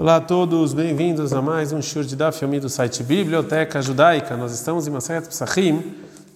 Olá 0.00 0.16
a 0.16 0.20
todos, 0.22 0.72
bem-vindos 0.72 1.30
a 1.34 1.42
mais 1.42 1.74
um 1.74 1.82
show 1.82 2.02
de 2.02 2.16
Daf 2.16 2.42
Yomi 2.42 2.58
do 2.58 2.70
site 2.70 3.02
Biblioteca 3.02 3.82
Judaica. 3.82 4.34
Nós 4.34 4.50
estamos 4.50 4.88
em 4.88 4.90
Masayat 4.90 5.28
Psachim 5.28 5.92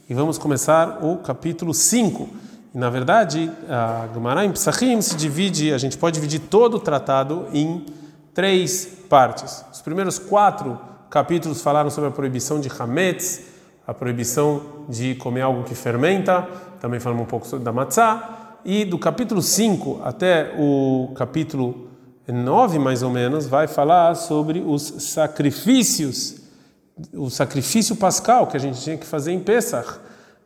e 0.06 0.12
vamos 0.12 0.36
começar 0.36 1.02
o 1.02 1.16
capítulo 1.16 1.72
5. 1.72 2.28
E, 2.74 2.76
na 2.76 2.90
verdade, 2.90 3.50
a 3.66 4.06
Gemara 4.12 4.44
em 4.44 4.52
Psachim 4.52 5.00
se 5.00 5.16
divide, 5.16 5.72
a 5.72 5.78
gente 5.78 5.96
pode 5.96 6.16
dividir 6.16 6.40
todo 6.40 6.74
o 6.74 6.78
tratado 6.78 7.46
em 7.54 7.86
três 8.34 8.84
partes. 9.08 9.64
Os 9.72 9.80
primeiros 9.80 10.18
quatro 10.18 10.78
capítulos 11.08 11.62
falaram 11.62 11.88
sobre 11.88 12.10
a 12.10 12.12
proibição 12.12 12.60
de 12.60 12.68
Hametz, 12.78 13.44
a 13.86 13.94
proibição 13.94 14.60
de 14.90 15.14
comer 15.14 15.40
algo 15.40 15.64
que 15.64 15.74
fermenta, 15.74 16.46
também 16.78 17.00
falamos 17.00 17.24
um 17.24 17.28
pouco 17.28 17.46
sobre 17.46 17.64
da 17.64 17.72
matzah, 17.72 18.58
e 18.62 18.84
do 18.84 18.98
capítulo 18.98 19.40
5 19.40 20.02
até 20.04 20.54
o 20.58 21.14
capítulo 21.16 21.93
9, 22.32 22.78
mais 22.78 23.02
ou 23.02 23.10
menos, 23.10 23.46
vai 23.46 23.66
falar 23.66 24.14
sobre 24.14 24.60
os 24.60 24.82
sacrifícios, 24.98 26.36
o 27.12 27.28
sacrifício 27.28 27.96
pascal 27.96 28.46
que 28.46 28.56
a 28.56 28.60
gente 28.60 28.80
tinha 28.80 28.96
que 28.96 29.06
fazer 29.06 29.32
em 29.32 29.40
Pesach, 29.40 29.98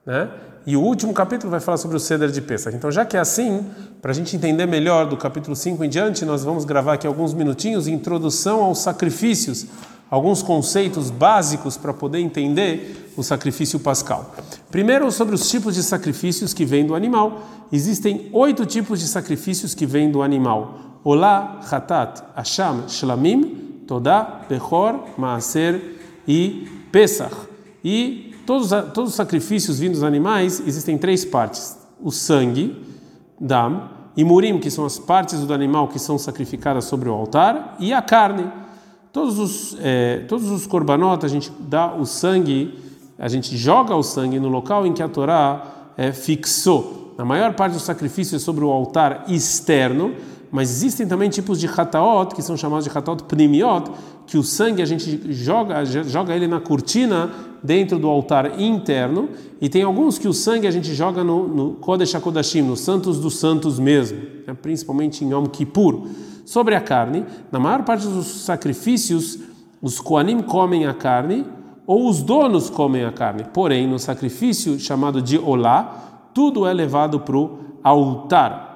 né? 0.04 0.28
E 0.66 0.76
o 0.76 0.82
último 0.82 1.14
capítulo 1.14 1.50
vai 1.50 1.60
falar 1.60 1.78
sobre 1.78 1.96
o 1.96 2.00
ceder 2.00 2.30
de 2.30 2.42
Pesach. 2.42 2.76
Então, 2.76 2.90
já 2.90 3.02
que 3.02 3.16
é 3.16 3.20
assim, 3.20 3.64
para 4.02 4.10
a 4.10 4.14
gente 4.14 4.36
entender 4.36 4.66
melhor 4.66 5.06
do 5.06 5.16
capítulo 5.16 5.56
5 5.56 5.82
em 5.82 5.88
diante, 5.88 6.26
nós 6.26 6.44
vamos 6.44 6.66
gravar 6.66 6.92
aqui 6.94 7.06
alguns 7.06 7.32
minutinhos 7.32 7.84
de 7.84 7.92
introdução 7.92 8.62
aos 8.62 8.80
sacrifícios, 8.80 9.66
alguns 10.10 10.42
conceitos 10.42 11.10
básicos 11.10 11.78
para 11.78 11.94
poder 11.94 12.18
entender 12.18 13.12
o 13.16 13.22
sacrifício 13.22 13.80
pascal. 13.80 14.34
Primeiro, 14.70 15.10
sobre 15.10 15.34
os 15.34 15.48
tipos 15.48 15.74
de 15.74 15.82
sacrifícios 15.82 16.52
que 16.52 16.66
vêm 16.66 16.86
do 16.86 16.94
animal. 16.94 17.42
Existem 17.72 18.28
oito 18.32 18.66
tipos 18.66 19.00
de 19.00 19.08
sacrifícios 19.08 19.74
que 19.74 19.86
vêm 19.86 20.10
do 20.10 20.22
animal. 20.22 20.87
Olá, 21.10 21.60
Hatat, 21.72 22.22
Asham, 22.36 22.86
Shlamim, 22.86 23.82
Todá, 23.86 24.42
Bechor, 24.46 25.04
Maaser 25.16 25.96
e 26.28 26.68
Pesach. 26.92 27.34
E 27.82 28.34
todos, 28.44 28.68
todos 28.92 29.12
os 29.12 29.16
sacrifícios 29.16 29.78
vindos 29.78 30.00
dos 30.00 30.06
animais 30.06 30.62
existem 30.66 30.98
três 30.98 31.24
partes: 31.24 31.78
o 31.98 32.10
sangue, 32.10 32.76
Dam, 33.40 33.88
e 34.18 34.22
Murim, 34.22 34.60
que 34.60 34.70
são 34.70 34.84
as 34.84 34.98
partes 34.98 35.40
do 35.40 35.54
animal 35.54 35.88
que 35.88 35.98
são 35.98 36.18
sacrificadas 36.18 36.84
sobre 36.84 37.08
o 37.08 37.14
altar, 37.14 37.76
e 37.80 37.94
a 37.94 38.02
carne. 38.02 38.46
Todos 39.10 39.38
os, 39.38 39.78
eh, 39.80 40.26
todos 40.28 40.50
os 40.50 40.66
korbanot, 40.66 41.24
a 41.24 41.28
gente 41.28 41.50
dá 41.58 41.94
o 41.94 42.04
sangue, 42.04 42.78
a 43.18 43.28
gente 43.28 43.56
joga 43.56 43.96
o 43.96 44.02
sangue 44.02 44.38
no 44.38 44.50
local 44.50 44.86
em 44.86 44.92
que 44.92 45.02
a 45.02 45.08
Torá 45.08 45.88
eh, 45.96 46.12
fixou. 46.12 47.14
A 47.16 47.24
maior 47.24 47.54
parte 47.54 47.72
do 47.72 47.80
sacrifício 47.80 48.36
é 48.36 48.38
sobre 48.38 48.62
o 48.62 48.70
altar 48.70 49.24
externo, 49.26 50.14
mas 50.50 50.70
existem 50.70 51.06
também 51.06 51.28
tipos 51.28 51.60
de 51.60 51.66
hataot, 51.66 52.34
que 52.34 52.42
são 52.42 52.56
chamados 52.56 52.84
de 52.84 52.96
hataot 52.96 53.24
pnimiot, 53.24 53.90
que 54.26 54.38
o 54.38 54.42
sangue 54.42 54.82
a 54.82 54.86
gente 54.86 55.32
joga, 55.32 55.84
joga 55.84 56.34
ele 56.34 56.46
na 56.46 56.60
cortina 56.60 57.30
dentro 57.62 57.98
do 57.98 58.08
altar 58.08 58.60
interno, 58.60 59.28
e 59.60 59.68
tem 59.68 59.82
alguns 59.82 60.18
que 60.18 60.28
o 60.28 60.32
sangue 60.32 60.66
a 60.66 60.70
gente 60.70 60.94
joga 60.94 61.24
no, 61.24 61.48
no 61.48 61.72
Kodesh 61.74 62.14
HaKodashim, 62.14 62.74
Santos 62.76 63.18
dos 63.18 63.38
Santos 63.38 63.78
mesmo, 63.78 64.18
né? 64.46 64.54
principalmente 64.60 65.24
em 65.24 65.30
Yom 65.30 65.46
Kippur. 65.46 66.06
Sobre 66.44 66.74
a 66.74 66.80
carne, 66.80 67.26
na 67.52 67.58
maior 67.58 67.82
parte 67.84 68.06
dos 68.06 68.26
sacrifícios, 68.26 69.38
os 69.82 70.00
Koanim 70.00 70.40
comem 70.40 70.86
a 70.86 70.94
carne, 70.94 71.44
ou 71.86 72.08
os 72.08 72.22
donos 72.22 72.68
comem 72.68 73.04
a 73.04 73.12
carne. 73.12 73.44
Porém, 73.52 73.86
no 73.86 73.98
sacrifício 73.98 74.78
chamado 74.78 75.22
de 75.22 75.38
Olá, 75.38 76.30
tudo 76.34 76.66
é 76.66 76.72
levado 76.72 77.20
para 77.20 77.36
o 77.36 77.58
altar. 77.82 78.67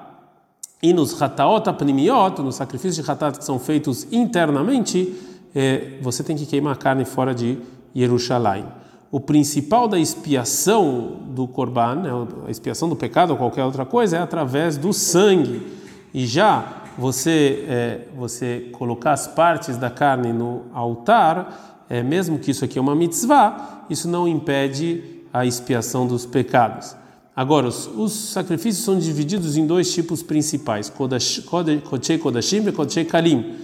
E 0.83 0.93
nos 0.93 1.21
hataot 1.23 1.69
apnimiot, 1.69 2.43
nos 2.43 2.57
sacrifícios 2.57 3.05
de 3.05 3.09
hatat 3.09 3.39
que 3.39 3.45
são 3.45 3.57
feitos 3.57 4.09
internamente, 4.11 5.15
é, 5.55 5.99
você 6.03 6.25
tem 6.25 6.37
que 6.37 6.45
queimar 6.45 6.73
a 6.73 6.77
carne 6.77 7.05
fora 7.05 7.33
de 7.33 7.57
Jerusalém. 7.95 8.65
O 9.09 9.21
principal 9.21 9.87
da 9.87 9.97
expiação 9.97 11.21
do 11.29 11.47
korban, 11.47 11.95
né, 11.97 12.11
a 12.49 12.51
expiação 12.51 12.89
do 12.89 12.97
pecado 12.97 13.31
ou 13.31 13.37
qualquer 13.37 13.65
outra 13.65 13.85
coisa, 13.85 14.17
é 14.17 14.21
através 14.21 14.77
do 14.77 14.93
sangue. 14.93 15.65
E 16.13 16.27
já 16.27 16.83
você 16.99 17.65
é, 17.69 18.01
você 18.17 18.71
colocar 18.73 19.13
as 19.13 19.29
partes 19.29 19.77
da 19.77 19.89
carne 19.89 20.33
no 20.33 20.63
altar, 20.75 21.85
é, 21.89 22.03
mesmo 22.03 22.41
que 22.41 22.51
isso 22.51 22.65
aqui 22.65 22.77
é 22.77 22.83
uma 22.83 22.97
mitzvah, 22.97 23.85
isso 23.89 24.09
não 24.09 24.27
impede 24.27 25.23
a 25.33 25.47
expiação 25.47 26.09
dos 26.09 26.27
pecados. 26.27 26.97
Agora, 27.35 27.67
os, 27.67 27.89
os, 27.97 28.13
sacrifícios 28.13 28.85
são 28.85 28.99
divididos 28.99 29.57
em 29.57 29.67
dois 29.67 29.93
tipos 29.93 30.23
principais: 30.23 30.91
Kodshei 30.91 32.19
Kodashim 32.19 32.63
e 32.67 33.05
Kalim. 33.05 33.55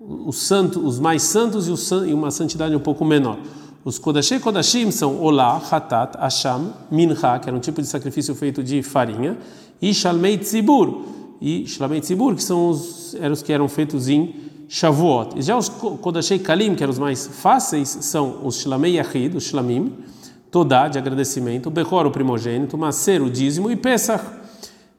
Os, 0.00 0.38
santo, 0.38 0.80
os 0.80 0.98
mais 0.98 1.22
santos 1.22 1.68
e, 1.68 2.08
e, 2.08 2.14
uma 2.14 2.30
santidade 2.30 2.74
um 2.74 2.80
pouco 2.80 3.04
menor. 3.04 3.38
Os 3.84 3.98
Kodashei 3.98 4.40
Kodashim 4.40 4.90
são 4.90 5.20
Olá, 5.20 5.62
Hatat, 5.70 6.16
Asham, 6.18 6.72
Minha, 6.90 7.14
que 7.38 7.48
era 7.48 7.56
um 7.56 7.60
tipo 7.60 7.80
de 7.80 7.86
sacrifício 7.86 8.34
feito 8.34 8.62
de 8.62 8.82
farinha, 8.82 9.38
e 9.80 9.92
Shalmei 9.92 10.38
Tzibur, 10.38 11.04
e 11.40 11.66
Shalmei 11.66 12.00
Tzibur, 12.00 12.34
que 12.34 12.42
são 12.42 12.70
os, 12.70 13.14
eram 13.14 13.32
os 13.32 13.42
que 13.42 13.52
eram 13.52 13.68
feitos 13.68 14.08
em 14.08 14.34
Shavuot. 14.66 15.38
E 15.38 15.42
já 15.42 15.56
os 15.56 15.68
Kodashei 15.68 16.38
Kalim, 16.38 16.74
que 16.74 16.82
eram 16.82 16.92
os 16.92 16.98
mais 16.98 17.26
fáceis, 17.26 17.88
são 17.88 18.46
os 18.46 18.60
Shlamei 18.60 18.96
Yahid, 18.96 19.36
os 19.36 19.44
Shlamim, 19.44 19.92
Todá, 20.50 20.88
de 20.88 20.98
agradecimento, 20.98 21.66
o 21.66 21.70
Bechor, 21.70 22.06
o 22.06 22.10
primogênito, 22.10 22.76
Maser, 22.76 23.22
o 23.22 23.30
dízimo 23.30 23.70
e 23.70 23.76
Pesach. 23.76 24.24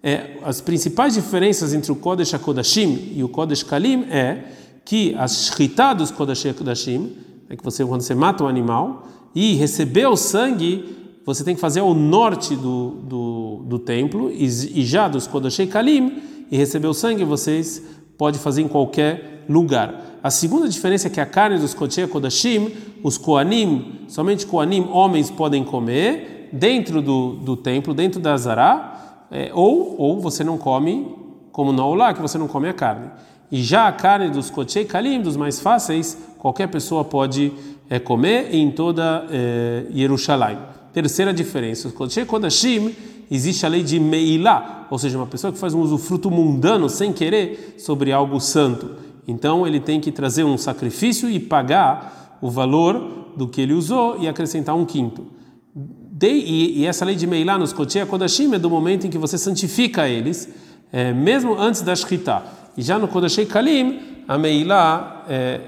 É, 0.02 0.38
as 0.44 0.62
principais 0.62 1.14
diferenças 1.14 1.74
entre 1.74 1.92
o 1.92 1.96
Kodesh 1.96 2.34
HaKodashim 2.34 3.14
e 3.16 3.24
o 3.24 3.30
Kodesh 3.30 3.62
Kalim 3.62 4.06
é 4.10 4.46
que 4.84 5.14
as 5.18 5.48
Shritá 5.48 5.94
dos 5.94 6.10
Kodesh 6.10 6.46
HaKodashim, 6.46 7.16
é 7.50 7.56
que 7.56 7.64
você, 7.64 7.86
quando 7.86 8.02
você 8.02 8.16
mata 8.16 8.44
um 8.44 8.48
animal 8.48 9.08
e 9.36 9.54
receber 9.56 10.08
o 10.08 10.16
sangue, 10.16 11.20
você 11.26 11.44
tem 11.44 11.54
que 11.54 11.62
fazer 11.62 11.82
ao 11.82 11.94
norte 11.94 12.56
do, 12.56 12.92
do, 13.04 13.64
do 13.66 13.80
templo, 13.80 14.32
e, 14.32 14.46
e 14.46 14.84
já 14.84 15.08
dos 15.08 15.28
Kodesh 15.28 15.60
Kalim, 15.70 16.22
e 16.50 16.58
receber 16.58 16.88
o 16.88 16.94
sangue, 16.94 17.24
vocês 17.24 17.84
podem 18.18 18.40
fazer 18.40 18.62
em 18.62 18.68
qualquer 18.68 19.44
lugar. 19.48 20.11
A 20.24 20.30
segunda 20.30 20.70
diferença 20.70 21.08
é 21.08 21.10
que 21.10 21.20
a 21.20 21.26
carne 21.26 21.58
dos 21.58 21.74
Kodesh 21.74 22.08
Kodashim, 22.08 22.72
os 23.04 23.18
Koanim, 23.18 24.02
somente 24.08 24.46
Koanim, 24.46 24.88
homens, 24.92 25.32
podem 25.32 25.64
comer 25.64 26.50
dentro 26.52 27.02
do, 27.02 27.38
do 27.38 27.58
templo, 27.58 27.92
dentro 27.92 28.20
da 28.20 28.38
Zará, 28.38 29.26
é, 29.32 29.50
ou, 29.54 29.96
ou 29.98 30.20
você 30.20 30.44
não 30.44 30.60
come, 30.60 31.16
como 31.52 31.72
no 31.72 31.84
Olá, 31.84 32.14
que 32.14 32.22
você 32.22 32.38
não 32.38 32.48
come 32.48 32.70
a 32.70 32.74
carne. 32.74 33.10
E 33.52 33.64
já 33.64 33.88
a 33.88 33.92
carne 33.92 34.30
dos 34.30 34.52
Kodesh 34.52 34.86
Kalim, 34.88 35.22
dos 35.22 35.36
mais 35.36 35.60
fáceis, 35.60 36.16
qualquer 36.38 36.68
pessoa 36.68 37.04
pode 37.04 37.52
é, 37.90 37.98
comer 37.98 38.54
em 38.54 38.70
toda 38.70 39.26
é, 39.32 39.86
Jerusalém. 39.92 40.60
Terceira 40.94 41.34
diferença, 41.34 41.88
os 41.88 41.94
Kodesh 41.96 42.26
Kodashim, 42.26 42.94
existe 43.32 43.66
a 43.66 43.70
lei 43.70 43.82
de 43.82 44.00
Meilá, 44.00 44.86
ou 44.92 45.00
seja, 45.00 45.18
uma 45.18 45.26
pessoa 45.26 45.52
que 45.52 45.58
faz 45.58 45.74
um 45.74 45.82
usufruto 45.82 46.30
mundano 46.30 46.88
sem 46.90 47.12
querer 47.12 47.76
sobre 47.80 48.12
algo 48.12 48.40
santo. 48.40 49.10
Então 49.28 49.66
ele 49.66 49.80
tem 49.80 50.00
que 50.00 50.12
trazer 50.12 50.44
um 50.44 50.58
sacrifício 50.58 51.30
e 51.30 51.40
pagar 51.40 52.38
o 52.42 52.50
valor 52.50 53.34
do 53.36 53.48
que 53.48 53.62
ele 53.62 53.74
usou 53.74 54.22
e 54.22 54.28
acrescentar 54.28 54.76
um 54.76 54.86
quinto. 54.86 55.28
De, 55.76 56.30
e, 56.30 56.82
e, 56.82 56.86
essa 56.86 57.04
lei 57.06 57.16
de 57.16 57.26
Meilá 57.26 57.58
nos 57.58 57.74
Kotia 57.74 58.06
Kodashim 58.06 58.54
é 58.54 58.60
do 58.60 58.70
momento 58.70 59.08
em 59.08 59.10
que 59.10 59.18
você 59.18 59.38
santifica 59.38 60.08
eles, 60.08 60.50
é, 60.92 61.14
mesmo 61.14 61.58
antes 61.58 61.82
da 61.82 61.96
Shkita. 61.96 62.44
E 62.78 62.82
já 62.82 63.00
no 63.00 63.08
Kodashei 63.08 63.46
Kalim, 63.46 64.24
a 64.28 64.38
Meilá, 64.38 65.26
é, 65.28 65.62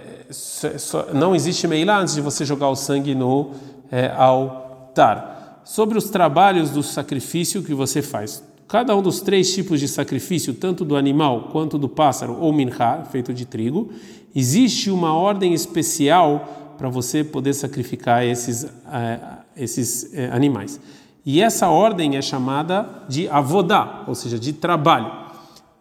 não 1.14 1.36
existe 1.36 1.68
Meilá 1.68 2.00
antes 2.00 2.14
de 2.14 2.22
você 2.22 2.46
jogar 2.46 2.70
o 2.70 2.76
sangue 2.76 3.16
no 3.16 3.52
é, 3.92 4.12
altar. 4.16 5.62
Sobre 5.64 5.98
os 5.98 6.10
trabalhos 6.10 6.70
do 6.70 6.84
sacrifício 6.84 7.64
que 7.64 7.74
você 7.74 8.02
faz. 8.02 8.44
Cada 8.74 8.96
um 8.96 9.04
dos 9.04 9.22
três 9.22 9.54
tipos 9.54 9.80
de 9.80 9.88
sacrifício, 9.88 10.52
tanto 10.52 10.84
do 10.84 10.96
animal 10.96 11.50
quanto 11.52 11.78
do 11.78 11.88
pássaro 11.88 12.40
ou 12.40 12.52
minha, 12.52 13.06
feito 13.12 13.32
de 13.32 13.46
trigo, 13.46 13.92
existe 14.36 14.90
uma 14.90 15.14
ordem 15.14 15.54
especial 15.54 16.74
para 16.76 16.90
você 16.90 17.24
poder 17.24 17.54
sacrificar 17.54 18.26
esses, 18.26 18.64
uh, 18.64 19.38
esses 19.56 20.06
uh, 20.06 20.34
animais. 20.34 20.82
E 21.24 21.40
essa 21.40 21.70
ordem 21.70 22.18
é 22.18 22.22
chamada 22.24 23.04
de 23.08 23.30
avodá, 23.30 24.06
ou 24.08 24.16
seja, 24.16 24.40
de 24.40 24.52
trabalho. 24.54 25.12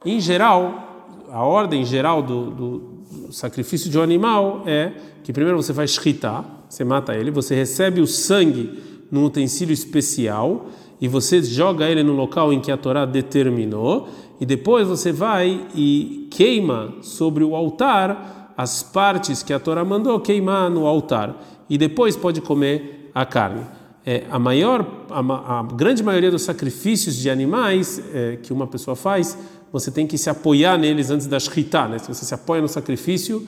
Em 0.05 0.21
geral, 0.21 1.17
a 1.31 1.43
ordem 1.43 1.87
geral 1.87 2.23
do, 2.23 2.51
do, 2.51 2.79
do 3.11 3.33
sacrifício 3.33 3.89
de 3.89 3.99
um 3.99 4.03
animal 4.03 4.65
é 4.67 4.93
que 5.25 5.33
primeiro 5.33 5.57
você 5.57 5.73
vai 5.73 5.89
shritar, 5.89 6.45
você 6.69 6.85
mata 6.85 7.15
ele, 7.15 7.31
você 7.31 7.55
recebe 7.55 8.03
o 8.03 8.07
sangue 8.07 9.07
num 9.11 9.25
utensílio 9.25 9.73
especial 9.73 10.67
e 11.03 11.09
você 11.09 11.43
joga 11.43 11.91
ele 11.91 12.05
no 12.05 12.13
local 12.13 12.53
em 12.53 12.61
que 12.61 12.71
a 12.71 12.77
Torá 12.77 13.05
determinou, 13.05 14.09
e 14.41 14.47
depois 14.47 14.87
você 14.87 15.11
vai 15.11 15.67
e 15.75 16.29
queima 16.31 16.95
sobre 17.03 17.43
o 17.43 17.57
altar 17.57 18.55
as 18.57 18.85
partes 18.85 19.43
que 19.43 19.53
a 19.53 19.59
Torá 19.59 19.85
mandou 19.85 20.21
queimar 20.21 20.71
no 20.71 20.87
altar, 20.87 21.43
e 21.69 21.77
depois 21.77 22.15
pode 22.17 22.41
comer 22.41 23.11
a 23.13 23.27
carne. 23.27 23.63
É, 24.07 24.23
a 24.31 24.39
maior, 24.39 25.07
a, 25.11 25.59
a, 25.59 25.63
grande 25.75 26.05
maioria 26.05 26.31
dos 26.31 26.43
sacrifícios 26.43 27.17
de 27.17 27.29
animais 27.29 28.01
é, 28.15 28.39
que 28.41 28.53
uma 28.53 28.69
pessoa 28.69 28.95
faz, 28.95 29.37
você 29.73 29.91
tem 29.91 30.07
que 30.07 30.17
se 30.17 30.31
apoiar 30.31 30.79
neles 30.79 31.11
antes 31.11 31.27
da 31.27 31.41
shkita, 31.41 31.89
né? 31.89 31.99
Se 31.99 32.15
você 32.15 32.25
se 32.25 32.35
apoia 32.35 32.63
no 32.63 32.69
sacrifício, 32.69 33.45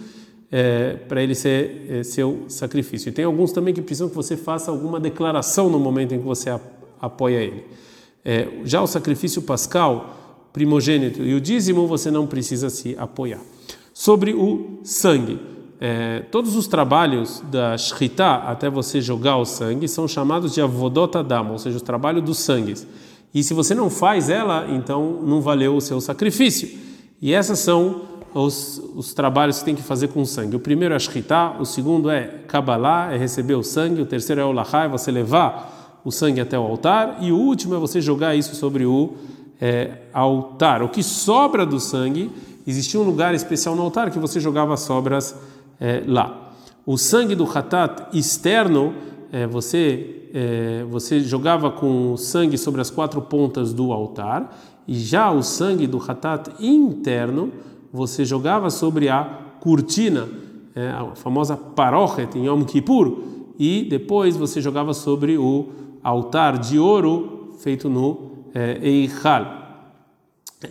é, 0.50 0.94
para 1.08 1.22
ele 1.22 1.36
ser 1.36 1.86
é, 1.88 2.02
seu 2.02 2.46
sacrifício. 2.48 3.10
E 3.10 3.12
tem 3.12 3.24
alguns 3.24 3.52
também 3.52 3.72
que 3.72 3.80
precisam 3.80 4.08
que 4.08 4.14
você 4.16 4.36
faça 4.36 4.72
alguma 4.72 4.98
declaração 4.98 5.70
no 5.70 5.78
momento 5.78 6.14
em 6.14 6.18
que 6.18 6.24
você 6.24 6.50
apoia 7.04 7.38
ele. 7.38 7.64
É, 8.24 8.48
já 8.64 8.80
o 8.80 8.86
sacrifício 8.86 9.42
pascal, 9.42 10.48
primogênito 10.52 11.22
e 11.22 11.34
o 11.34 11.40
dízimo, 11.40 11.86
você 11.86 12.10
não 12.10 12.26
precisa 12.26 12.70
se 12.70 12.96
apoiar. 12.98 13.40
Sobre 13.92 14.32
o 14.32 14.78
sangue, 14.82 15.38
é, 15.80 16.20
todos 16.30 16.56
os 16.56 16.66
trabalhos 16.66 17.42
da 17.50 17.76
Shritá, 17.76 18.36
até 18.46 18.70
você 18.70 19.00
jogar 19.00 19.36
o 19.36 19.44
sangue, 19.44 19.86
são 19.86 20.08
chamados 20.08 20.54
de 20.54 20.60
avodot 20.60 21.18
adam, 21.18 21.52
ou 21.52 21.58
seja, 21.58 21.76
os 21.76 21.82
trabalhos 21.82 22.24
dos 22.24 22.38
sangues. 22.38 22.86
E 23.34 23.42
se 23.42 23.52
você 23.52 23.74
não 23.74 23.90
faz 23.90 24.30
ela, 24.30 24.66
então 24.70 25.20
não 25.22 25.40
valeu 25.40 25.76
o 25.76 25.80
seu 25.80 26.00
sacrifício. 26.00 26.68
E 27.20 27.32
essas 27.32 27.58
são 27.58 28.02
os, 28.32 28.80
os 28.94 29.12
trabalhos 29.12 29.58
que 29.58 29.64
tem 29.64 29.74
que 29.74 29.82
fazer 29.82 30.08
com 30.08 30.22
o 30.22 30.26
sangue. 30.26 30.56
O 30.56 30.60
primeiro 30.60 30.94
é 30.94 30.98
Shritá, 30.98 31.56
o 31.58 31.64
segundo 31.64 32.08
é 32.08 32.22
Kabbalah, 32.46 33.12
é 33.12 33.16
receber 33.16 33.54
o 33.54 33.62
sangue, 33.62 34.00
o 34.00 34.06
terceiro 34.06 34.40
é 34.40 34.44
o 34.44 34.52
Lahá, 34.52 34.84
é 34.84 34.88
você 34.88 35.10
levar 35.10 35.73
o 36.04 36.12
sangue 36.12 36.40
até 36.40 36.58
o 36.58 36.62
altar, 36.62 37.18
e 37.20 37.32
o 37.32 37.36
último 37.36 37.74
é 37.74 37.78
você 37.78 38.00
jogar 38.00 38.34
isso 38.34 38.54
sobre 38.54 38.84
o 38.84 39.14
é, 39.60 40.02
altar. 40.12 40.82
O 40.82 40.88
que 40.88 41.02
sobra 41.02 41.64
do 41.64 41.80
sangue, 41.80 42.30
existia 42.66 43.00
um 43.00 43.04
lugar 43.04 43.34
especial 43.34 43.74
no 43.74 43.82
altar 43.82 44.10
que 44.10 44.18
você 44.18 44.38
jogava 44.38 44.76
sobras 44.76 45.34
é, 45.80 46.02
lá. 46.06 46.52
O 46.84 46.98
sangue 46.98 47.34
do 47.34 47.44
Hatat 47.44 48.08
externo, 48.12 48.94
é, 49.32 49.46
você, 49.46 50.28
é, 50.34 50.84
você 50.90 51.20
jogava 51.20 51.70
com 51.70 52.16
sangue 52.16 52.58
sobre 52.58 52.80
as 52.82 52.90
quatro 52.90 53.22
pontas 53.22 53.72
do 53.72 53.92
altar, 53.92 54.54
e 54.86 54.94
já 54.98 55.30
o 55.30 55.42
sangue 55.42 55.86
do 55.86 55.96
Hatat 55.96 56.50
interno, 56.60 57.50
você 57.90 58.24
jogava 58.24 58.68
sobre 58.68 59.08
a 59.08 59.24
cortina, 59.60 60.28
é, 60.74 60.90
a 60.90 61.14
famosa 61.14 61.56
parochet 61.56 62.36
em 62.36 62.46
Yom 62.46 62.64
Kippur, 62.64 63.18
e 63.58 63.86
depois 63.88 64.36
você 64.36 64.60
jogava 64.60 64.92
sobre 64.92 65.38
o 65.38 65.68
altar 66.04 66.58
de 66.58 66.78
ouro 66.78 67.56
feito 67.60 67.88
no 67.88 68.44
é, 68.54 68.78
Eichal. 68.82 69.64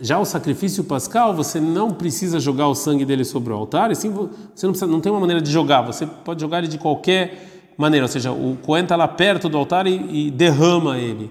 Já 0.00 0.18
o 0.18 0.24
sacrifício 0.24 0.82
pascal, 0.84 1.34
você 1.34 1.60
não 1.60 1.90
precisa 1.90 2.40
jogar 2.40 2.68
o 2.68 2.74
sangue 2.74 3.04
dele 3.04 3.24
sobre 3.24 3.52
o 3.52 3.56
altar, 3.56 3.90
e 3.90 3.94
sim 3.94 4.10
você 4.10 4.66
não, 4.66 4.72
precisa, 4.72 4.86
não 4.86 5.00
tem 5.00 5.12
uma 5.12 5.20
maneira 5.20 5.42
de 5.42 5.50
jogar, 5.50 5.82
você 5.82 6.06
pode 6.06 6.40
jogar 6.40 6.58
ele 6.58 6.68
de 6.68 6.78
qualquer 6.78 7.72
maneira, 7.76 8.04
ou 8.04 8.08
seja, 8.08 8.32
o 8.32 8.56
Cohen 8.62 8.84
está 8.84 8.96
lá 8.96 9.06
perto 9.06 9.48
do 9.48 9.58
altar 9.58 9.86
e, 9.86 10.26
e 10.26 10.30
derrama 10.30 10.98
ele. 10.98 11.30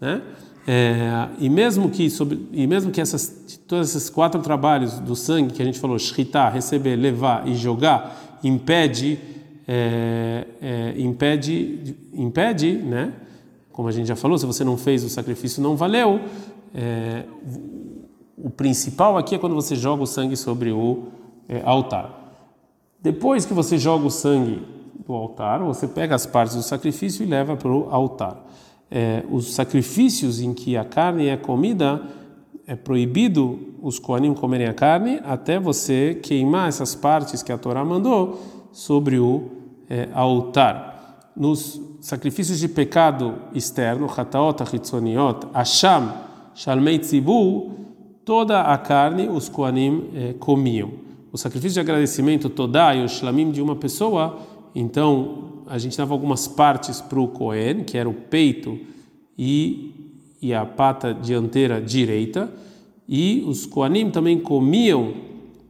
Né? 0.00 0.20
É, 0.66 1.28
e 1.38 1.48
mesmo 1.50 1.90
que 1.90 2.08
sobre, 2.08 2.48
e 2.52 2.66
mesmo 2.66 2.90
que 2.90 3.00
essas 3.00 3.58
todos 3.68 3.94
esses 3.94 4.08
quatro 4.08 4.40
trabalhos 4.40 4.98
do 4.98 5.14
sangue 5.14 5.52
que 5.52 5.60
a 5.60 5.64
gente 5.64 5.78
falou, 5.78 5.98
shritar, 5.98 6.52
receber, 6.52 6.96
levar 6.96 7.46
e 7.46 7.54
jogar, 7.54 8.40
impede 8.42 9.18
é, 9.66 10.46
é, 10.60 10.94
impede 10.96 11.96
impede, 12.12 12.72
né? 12.72 13.12
Como 13.74 13.88
a 13.88 13.92
gente 13.92 14.06
já 14.06 14.14
falou, 14.14 14.38
se 14.38 14.46
você 14.46 14.62
não 14.62 14.76
fez 14.76 15.02
o 15.02 15.08
sacrifício 15.08 15.60
não 15.60 15.76
valeu. 15.76 16.20
É, 16.72 17.24
o 18.38 18.48
principal 18.48 19.18
aqui 19.18 19.34
é 19.34 19.38
quando 19.38 19.56
você 19.56 19.74
joga 19.74 20.04
o 20.04 20.06
sangue 20.06 20.36
sobre 20.36 20.70
o 20.70 21.08
é, 21.48 21.60
altar. 21.64 22.38
Depois 23.02 23.44
que 23.44 23.52
você 23.52 23.76
joga 23.76 24.06
o 24.06 24.10
sangue 24.12 24.62
do 25.04 25.12
altar, 25.12 25.58
você 25.58 25.88
pega 25.88 26.14
as 26.14 26.24
partes 26.24 26.54
do 26.54 26.62
sacrifício 26.62 27.24
e 27.24 27.26
leva 27.26 27.56
para 27.56 27.68
o 27.68 27.88
altar. 27.90 28.46
É, 28.88 29.24
os 29.28 29.52
sacrifícios 29.54 30.40
em 30.40 30.54
que 30.54 30.76
a 30.76 30.84
carne 30.84 31.26
é 31.26 31.36
comida, 31.36 32.00
é 32.68 32.76
proibido 32.76 33.74
os 33.82 33.98
coanim 33.98 34.34
comerem 34.34 34.68
a 34.68 34.72
carne 34.72 35.20
até 35.24 35.58
você 35.58 36.14
queimar 36.22 36.68
essas 36.68 36.94
partes 36.94 37.42
que 37.42 37.50
a 37.50 37.58
Torá 37.58 37.84
mandou 37.84 38.40
sobre 38.70 39.18
o 39.18 39.50
é, 39.90 40.08
altar. 40.14 40.93
Nos 41.36 41.80
sacrifícios 42.00 42.60
de 42.60 42.68
pecado 42.68 43.34
externo, 43.52 44.06
hataot, 44.06 44.62
hitzoniot, 44.72 45.48
asham, 45.52 46.12
shalmei 46.54 46.98
tzibu, 46.98 47.72
toda 48.24 48.62
a 48.62 48.78
carne 48.78 49.28
os 49.28 49.48
Koanim 49.48 50.10
eh, 50.14 50.34
comiam. 50.38 50.92
O 51.32 51.36
sacrifício 51.36 51.74
de 51.74 51.80
agradecimento, 51.80 52.48
Todá 52.48 52.94
e 52.94 53.04
o 53.04 53.08
Shlamim 53.08 53.50
de 53.50 53.60
uma 53.60 53.74
pessoa, 53.74 54.38
então 54.74 55.64
a 55.66 55.78
gente 55.78 55.96
dava 55.96 56.14
algumas 56.14 56.46
partes 56.46 57.00
para 57.00 57.18
o 57.18 57.26
Kohen, 57.26 57.82
que 57.82 57.98
era 57.98 58.08
o 58.08 58.14
peito 58.14 58.78
e, 59.36 60.14
e 60.40 60.54
a 60.54 60.64
pata 60.64 61.12
dianteira 61.12 61.80
direita, 61.80 62.52
e 63.08 63.44
os 63.46 63.66
Koanim 63.66 64.10
também 64.10 64.38
comiam 64.38 65.12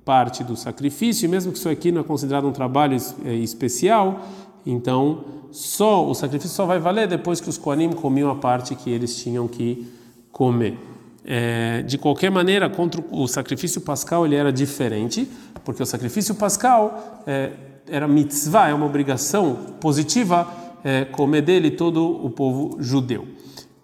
parte 0.04 0.44
do 0.44 0.54
sacrifício, 0.54 1.24
e 1.24 1.28
mesmo 1.28 1.50
que 1.50 1.56
isso 1.56 1.68
aqui 1.68 1.90
não 1.90 2.02
é 2.02 2.04
considerado 2.04 2.46
um 2.46 2.52
trabalho 2.52 2.96
eh, 3.24 3.34
especial, 3.36 4.20
então 4.66 5.24
só 5.50 6.08
o 6.08 6.14
sacrifício 6.14 6.54
só 6.54 6.66
vai 6.66 6.78
valer 6.78 7.06
depois 7.06 7.40
que 7.40 7.48
os 7.48 7.56
Koanim 7.56 7.92
comiam 7.92 8.30
a 8.30 8.34
parte 8.34 8.74
que 8.74 8.90
eles 8.90 9.16
tinham 9.22 9.46
que 9.46 9.86
comer. 10.32 10.78
É, 11.24 11.82
de 11.82 11.96
qualquer 11.96 12.30
maneira, 12.30 12.68
contra 12.68 13.02
o 13.10 13.26
sacrifício 13.26 13.80
pascal 13.80 14.26
ele 14.26 14.34
era 14.34 14.52
diferente, 14.52 15.28
porque 15.64 15.82
o 15.82 15.86
sacrifício 15.86 16.34
pascal 16.34 17.22
é, 17.26 17.52
era 17.88 18.06
mitzvah, 18.06 18.68
é 18.68 18.74
uma 18.74 18.84
obrigação 18.84 19.56
positiva 19.80 20.46
é, 20.84 21.04
comer 21.06 21.42
dele 21.42 21.70
todo 21.70 22.04
o 22.24 22.28
povo 22.28 22.76
judeu. 22.78 23.26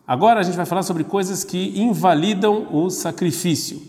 Agora 0.07 0.41
a 0.41 0.43
gente 0.43 0.57
vai 0.57 0.67
falar 0.67 0.83
sobre 0.83 1.05
coisas 1.05 1.45
que 1.45 1.81
invalidam 1.81 2.67
o 2.73 2.91
sacrifício. 2.91 3.81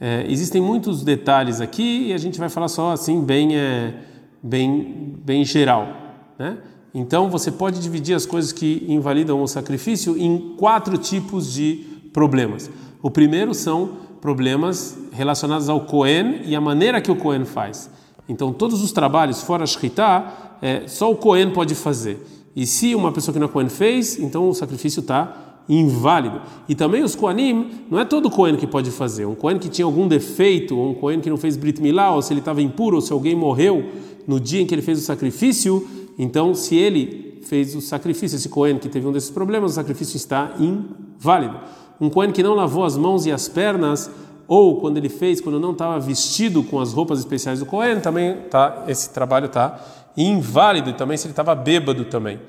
É, 0.00 0.26
existem 0.28 0.60
muitos 0.60 1.02
detalhes 1.02 1.60
aqui 1.60 2.08
e 2.08 2.12
a 2.12 2.18
gente 2.18 2.38
vai 2.38 2.48
falar 2.48 2.68
só 2.68 2.92
assim 2.92 3.24
bem 3.24 3.56
é, 3.56 3.94
bem 4.42 5.16
bem 5.24 5.44
geral, 5.44 5.88
né? 6.38 6.58
Então 6.94 7.28
você 7.28 7.50
pode 7.50 7.80
dividir 7.80 8.14
as 8.14 8.24
coisas 8.24 8.52
que 8.52 8.84
invalidam 8.88 9.42
o 9.42 9.46
sacrifício 9.46 10.16
em 10.16 10.54
quatro 10.56 10.96
tipos 10.96 11.52
de 11.52 11.84
problemas. 12.12 12.70
O 13.02 13.10
primeiro 13.10 13.54
são 13.54 13.90
problemas 14.20 14.98
relacionados 15.12 15.68
ao 15.68 15.82
Cohen 15.82 16.40
e 16.44 16.56
a 16.56 16.60
maneira 16.60 17.00
que 17.00 17.10
o 17.10 17.16
Cohen 17.16 17.44
faz. 17.44 17.90
Então, 18.28 18.52
todos 18.52 18.82
os 18.82 18.92
trabalhos 18.92 19.42
fora 19.42 19.64
Shritá, 19.64 20.58
é, 20.60 20.82
só 20.86 21.10
o 21.10 21.16
Cohen 21.16 21.50
pode 21.50 21.74
fazer. 21.74 22.18
E 22.54 22.66
se 22.66 22.94
uma 22.94 23.12
pessoa 23.12 23.32
que 23.32 23.38
não 23.38 23.46
é 23.46 23.50
Cohen 23.50 23.68
fez, 23.68 24.18
então 24.18 24.48
o 24.48 24.54
sacrifício 24.54 25.00
está 25.00 25.62
inválido. 25.68 26.40
E 26.68 26.74
também 26.74 27.02
os 27.02 27.14
Kohanim, 27.14 27.70
não 27.90 27.98
é 27.98 28.04
todo 28.04 28.30
Cohen 28.30 28.56
que 28.56 28.66
pode 28.66 28.90
fazer. 28.90 29.26
Um 29.26 29.34
Cohen 29.34 29.58
que 29.58 29.68
tinha 29.68 29.84
algum 29.84 30.08
defeito, 30.08 30.76
ou 30.76 30.90
um 30.90 30.94
Cohen 30.94 31.20
que 31.20 31.30
não 31.30 31.36
fez 31.36 31.56
Brit 31.56 31.80
Milá, 31.80 32.14
ou 32.14 32.20
se 32.20 32.32
ele 32.32 32.40
estava 32.40 32.60
impuro, 32.60 32.96
ou 32.96 33.02
se 33.02 33.12
alguém 33.12 33.34
morreu 33.36 33.88
no 34.26 34.40
dia 34.40 34.60
em 34.60 34.66
que 34.66 34.74
ele 34.74 34.82
fez 34.82 34.98
o 34.98 35.02
sacrifício, 35.02 35.86
então 36.18 36.54
se 36.54 36.76
ele 36.76 37.40
fez 37.44 37.74
o 37.74 37.80
sacrifício, 37.80 38.36
esse 38.36 38.48
Cohen 38.48 38.78
que 38.78 38.88
teve 38.88 39.06
um 39.06 39.12
desses 39.12 39.30
problemas, 39.30 39.72
o 39.72 39.74
sacrifício 39.74 40.16
está 40.16 40.54
inválido 40.58 41.58
um 42.00 42.08
Cohen 42.08 42.30
que 42.30 42.42
não 42.42 42.54
lavou 42.54 42.84
as 42.84 42.96
mãos 42.96 43.26
e 43.26 43.32
as 43.32 43.48
pernas, 43.48 44.10
ou 44.46 44.80
quando 44.80 44.96
ele 44.96 45.08
fez, 45.08 45.40
quando 45.40 45.58
não 45.58 45.72
estava 45.72 45.98
vestido 45.98 46.62
com 46.62 46.80
as 46.80 46.92
roupas 46.92 47.18
especiais 47.18 47.58
do 47.58 47.66
Cohen, 47.66 48.00
também 48.00 48.36
tá, 48.48 48.84
esse 48.86 49.10
trabalho 49.10 49.46
está 49.46 49.80
inválido, 50.16 50.90
e 50.90 50.92
também 50.92 51.16
se 51.16 51.26
ele 51.26 51.32
estava 51.32 51.54
bêbado 51.54 52.04
também. 52.04 52.40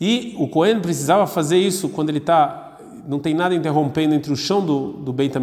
E 0.00 0.34
o 0.38 0.48
Cohen 0.48 0.80
precisava 0.80 1.26
fazer 1.26 1.58
isso 1.58 1.88
quando 1.88 2.08
ele 2.08 2.18
está 2.18 2.68
não 3.04 3.18
tem 3.18 3.34
nada 3.34 3.52
interrompendo 3.52 4.14
entre 4.14 4.32
o 4.32 4.36
chão 4.36 4.64
do, 4.64 4.92
do 4.92 5.12
Beit 5.12 5.34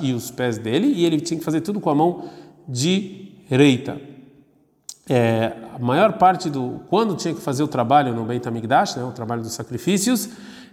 e 0.00 0.14
os 0.14 0.30
pés 0.30 0.56
dele, 0.56 0.86
e 0.86 1.04
ele 1.04 1.20
tinha 1.20 1.38
que 1.38 1.44
fazer 1.44 1.60
tudo 1.60 1.78
com 1.78 1.90
a 1.90 1.94
mão 1.94 2.24
direita. 2.66 4.00
É, 5.08 5.52
a 5.74 5.78
maior 5.78 6.14
parte 6.14 6.48
do 6.48 6.80
quando 6.88 7.14
tinha 7.14 7.34
que 7.34 7.40
fazer 7.40 7.62
o 7.62 7.68
trabalho 7.68 8.14
no 8.14 8.24
Beit 8.24 8.46
HaMikdash, 8.46 8.96
né, 8.96 9.04
o 9.04 9.12
trabalho 9.12 9.42
dos 9.42 9.52
sacrifícios, 9.52 10.30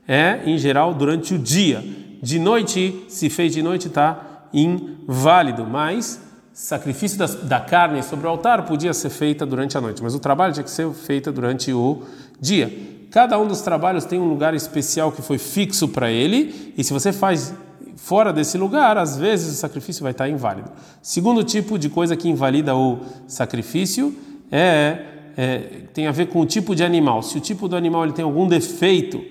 é 0.07 0.41
em 0.45 0.57
geral 0.57 0.93
durante 0.93 1.33
o 1.33 1.39
dia. 1.39 1.83
De 2.21 2.39
noite, 2.39 3.05
se 3.09 3.29
fez 3.29 3.53
de 3.53 3.61
noite, 3.61 3.87
está 3.87 4.47
inválido, 4.53 5.65
mas 5.65 6.21
sacrifício 6.53 7.17
da, 7.43 7.59
carne 7.59 8.03
sobre 8.03 8.27
o 8.27 8.29
altar 8.29 8.65
podia 8.65 8.93
ser 8.93 9.09
feita 9.09 9.45
durante 9.45 9.77
a 9.77 9.81
noite, 9.81 10.03
mas 10.03 10.13
o 10.13 10.19
trabalho 10.19 10.53
tinha 10.53 10.63
que 10.63 10.69
ser 10.69 10.89
feito 10.91 11.31
durante 11.31 11.73
o 11.73 12.03
dia. 12.39 13.07
Cada 13.09 13.39
um 13.39 13.47
dos 13.47 13.61
trabalhos 13.61 14.05
tem 14.05 14.19
um 14.19 14.29
lugar 14.29 14.53
especial 14.53 15.11
que 15.11 15.21
foi 15.21 15.37
fixo 15.37 15.87
para 15.87 16.11
ele, 16.11 16.73
e 16.77 16.83
se 16.83 16.93
você 16.93 17.11
faz 17.11 17.53
fora 18.01 18.33
desse 18.33 18.57
lugar, 18.57 18.97
às 18.97 19.15
vezes 19.15 19.53
o 19.53 19.55
sacrifício 19.55 20.01
vai 20.01 20.11
estar 20.11 20.27
inválido. 20.27 20.71
Segundo 21.03 21.43
tipo 21.43 21.77
de 21.77 21.87
coisa 21.87 22.17
que 22.17 22.27
invalida 22.27 22.75
o 22.75 22.99
sacrifício 23.27 24.13
é, 24.51 25.05
é 25.37 25.57
tem 25.93 26.07
a 26.07 26.11
ver 26.11 26.25
com 26.27 26.41
o 26.41 26.45
tipo 26.45 26.75
de 26.75 26.83
animal. 26.83 27.21
Se 27.21 27.37
o 27.37 27.39
tipo 27.39 27.67
do 27.67 27.75
animal 27.75 28.03
ele 28.03 28.13
tem 28.13 28.25
algum 28.25 28.47
defeito, 28.47 29.21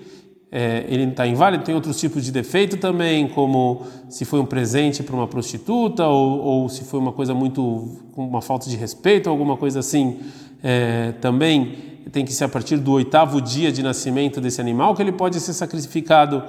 é, 0.52 0.84
ele 0.88 1.02
está 1.02 1.26
inválido, 1.26 1.64
tem 1.64 1.74
outros 1.74 1.98
tipos 1.98 2.24
de 2.24 2.30
defeito 2.30 2.76
também, 2.76 3.26
como 3.28 3.82
se 4.08 4.24
foi 4.24 4.38
um 4.38 4.46
presente 4.46 5.02
para 5.02 5.16
uma 5.16 5.26
prostituta 5.26 6.06
ou, 6.06 6.38
ou, 6.40 6.68
se 6.68 6.84
foi 6.84 7.00
uma 7.00 7.12
coisa 7.12 7.34
muito 7.34 7.98
com 8.12 8.24
uma 8.24 8.40
falta 8.40 8.70
de 8.70 8.76
respeito, 8.76 9.28
alguma 9.28 9.56
coisa 9.56 9.80
assim. 9.80 10.20
É, 10.62 11.12
também 11.20 11.74
tem 12.12 12.24
que 12.24 12.32
ser 12.32 12.44
a 12.44 12.48
partir 12.48 12.76
do 12.76 12.92
oitavo 12.92 13.40
dia 13.40 13.72
de 13.72 13.82
nascimento 13.82 14.40
desse 14.40 14.60
animal 14.60 14.94
que 14.94 15.02
ele 15.02 15.12
pode 15.12 15.40
ser 15.40 15.54
sacrificado. 15.54 16.42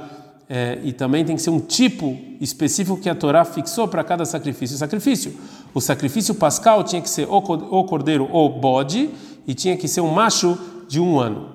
É, 0.53 0.79
e 0.83 0.91
também 0.91 1.23
tem 1.23 1.37
que 1.37 1.41
ser 1.41 1.49
um 1.49 1.61
tipo 1.61 2.17
específico 2.41 2.97
que 2.97 3.09
a 3.09 3.15
Torá 3.15 3.45
fixou 3.45 3.87
para 3.87 4.03
cada 4.03 4.25
sacrifício. 4.25 4.75
Sacrifício 4.75 5.33
O 5.73 5.79
sacrifício 5.79 6.35
pascal 6.35 6.83
tinha 6.83 7.01
que 7.01 7.09
ser 7.09 7.25
ou 7.29 7.85
cordeiro 7.85 8.27
ou 8.29 8.49
bode 8.49 9.09
e 9.47 9.53
tinha 9.53 9.77
que 9.77 9.87
ser 9.87 10.01
um 10.01 10.11
macho 10.11 10.59
de 10.89 10.99
um 10.99 11.17
ano. 11.17 11.51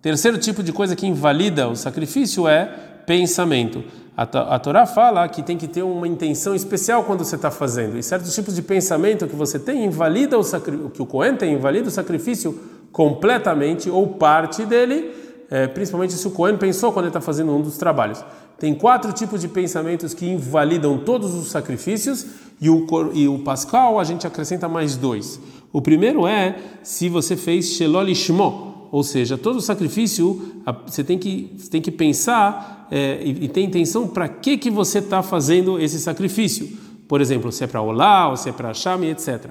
Terceiro 0.00 0.38
tipo 0.38 0.62
de 0.62 0.72
coisa 0.72 0.96
que 0.96 1.06
invalida 1.06 1.68
o 1.68 1.76
sacrifício 1.76 2.48
é 2.48 2.64
pensamento. 3.04 3.84
A 4.16 4.58
Torá 4.58 4.86
fala 4.86 5.28
que 5.28 5.42
tem 5.42 5.58
que 5.58 5.68
ter 5.68 5.82
uma 5.82 6.08
intenção 6.08 6.54
especial 6.54 7.04
quando 7.04 7.26
você 7.26 7.36
está 7.36 7.50
fazendo. 7.50 7.98
E 7.98 8.02
certos 8.02 8.34
tipos 8.34 8.54
de 8.54 8.62
pensamento 8.62 9.28
que 9.28 9.36
você 9.36 9.58
tem 9.58 9.84
invalida 9.84 10.38
o 10.38 10.42
sacrifício, 10.42 10.88
que 10.88 11.02
o 11.02 11.06
Cohen 11.06 11.36
tem 11.36 11.52
invalida 11.52 11.88
o 11.88 11.90
sacrifício 11.90 12.58
completamente 12.90 13.90
ou 13.90 14.08
parte 14.08 14.64
dele, 14.64 15.12
é, 15.50 15.66
principalmente 15.66 16.12
se 16.12 16.26
o 16.26 16.30
Cohen 16.30 16.56
pensou 16.56 16.92
quando 16.92 17.06
ele 17.06 17.10
está 17.10 17.20
fazendo 17.20 17.52
um 17.54 17.62
dos 17.62 17.78
trabalhos. 17.78 18.22
Tem 18.58 18.74
quatro 18.74 19.12
tipos 19.12 19.40
de 19.40 19.48
pensamentos 19.48 20.12
que 20.12 20.26
invalidam 20.26 20.98
todos 20.98 21.34
os 21.34 21.48
sacrifícios 21.48 22.26
e 22.60 22.68
o, 22.68 22.86
e 23.14 23.28
o 23.28 23.38
Pascal 23.40 24.00
a 24.00 24.04
gente 24.04 24.26
acrescenta 24.26 24.68
mais 24.68 24.96
dois. 24.96 25.40
O 25.72 25.80
primeiro 25.80 26.26
é 26.26 26.56
se 26.82 27.08
você 27.08 27.36
fez 27.36 27.66
Shelolishmo, 27.72 28.88
ou 28.90 29.02
seja, 29.02 29.36
todo 29.36 29.60
sacrifício 29.60 30.54
você 30.86 31.04
tem 31.04 31.18
que, 31.18 31.54
você 31.56 31.70
tem 31.70 31.80
que 31.80 31.90
pensar 31.90 32.88
é, 32.90 33.20
e, 33.22 33.44
e 33.44 33.48
ter 33.48 33.60
intenção 33.60 34.08
para 34.08 34.28
que, 34.28 34.56
que 34.56 34.70
você 34.70 34.98
está 34.98 35.22
fazendo 35.22 35.78
esse 35.78 35.98
sacrifício. 36.00 36.68
Por 37.06 37.20
exemplo, 37.20 37.52
se 37.52 37.64
é 37.64 37.66
para 37.66 37.80
Olá, 37.80 38.28
ou 38.28 38.36
se 38.36 38.48
é 38.48 38.52
para 38.52 38.74
Shami, 38.74 39.08
etc. 39.08 39.46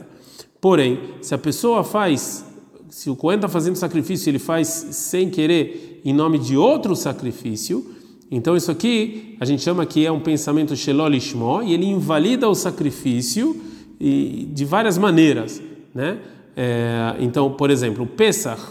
Porém, 0.59 0.99
se 1.21 1.33
a 1.33 1.37
pessoa 1.37 1.83
faz, 1.83 2.45
se 2.89 3.09
o 3.09 3.15
Cohen 3.15 3.37
está 3.37 3.47
fazendo 3.47 3.75
sacrifício, 3.75 4.29
ele 4.29 4.39
faz 4.39 4.67
sem 4.67 5.29
querer 5.29 6.01
em 6.05 6.13
nome 6.13 6.39
de 6.39 6.55
outro 6.55 6.95
sacrifício, 6.95 7.93
então 8.29 8.55
isso 8.57 8.69
aqui 8.69 9.35
a 9.39 9.45
gente 9.45 9.61
chama 9.61 9.85
que 9.85 10.05
é 10.05 10.11
um 10.11 10.19
pensamento 10.19 10.75
shelolishmo 10.75 11.63
e 11.63 11.73
ele 11.73 11.85
invalida 11.85 12.49
o 12.49 12.55
sacrifício 12.55 13.55
e, 13.99 14.47
de 14.51 14.65
várias 14.65 14.97
maneiras, 14.97 15.61
né? 15.93 16.17
É, 16.55 17.15
então, 17.19 17.51
por 17.51 17.69
exemplo, 17.69 18.03
o 18.03 18.07
Pesach, 18.07 18.61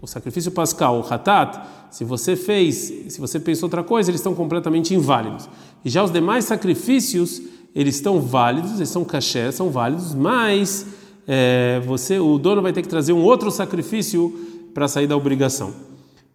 o 0.00 0.06
sacrifício 0.06 0.52
pascal, 0.52 1.00
o 1.00 1.12
Hatat, 1.12 1.58
se 1.90 2.04
você 2.04 2.36
fez, 2.36 2.92
se 3.08 3.20
você 3.20 3.40
pensou 3.40 3.66
outra 3.66 3.82
coisa, 3.82 4.10
eles 4.10 4.20
estão 4.20 4.34
completamente 4.34 4.94
inválidos. 4.94 5.48
E 5.84 5.90
já 5.90 6.04
os 6.04 6.12
demais 6.12 6.44
sacrifícios, 6.44 7.40
eles 7.74 7.96
estão 7.96 8.20
válidos, 8.20 8.76
eles 8.76 8.88
são 8.88 9.04
cachê, 9.04 9.50
são 9.50 9.70
válidos, 9.70 10.14
mas 10.14 10.86
é, 11.26 11.80
você, 11.86 12.18
o 12.18 12.38
dono 12.38 12.62
vai 12.62 12.72
ter 12.72 12.82
que 12.82 12.88
trazer 12.88 13.12
um 13.12 13.22
outro 13.22 13.50
sacrifício 13.50 14.32
para 14.74 14.88
sair 14.88 15.06
da 15.06 15.16
obrigação. 15.16 15.72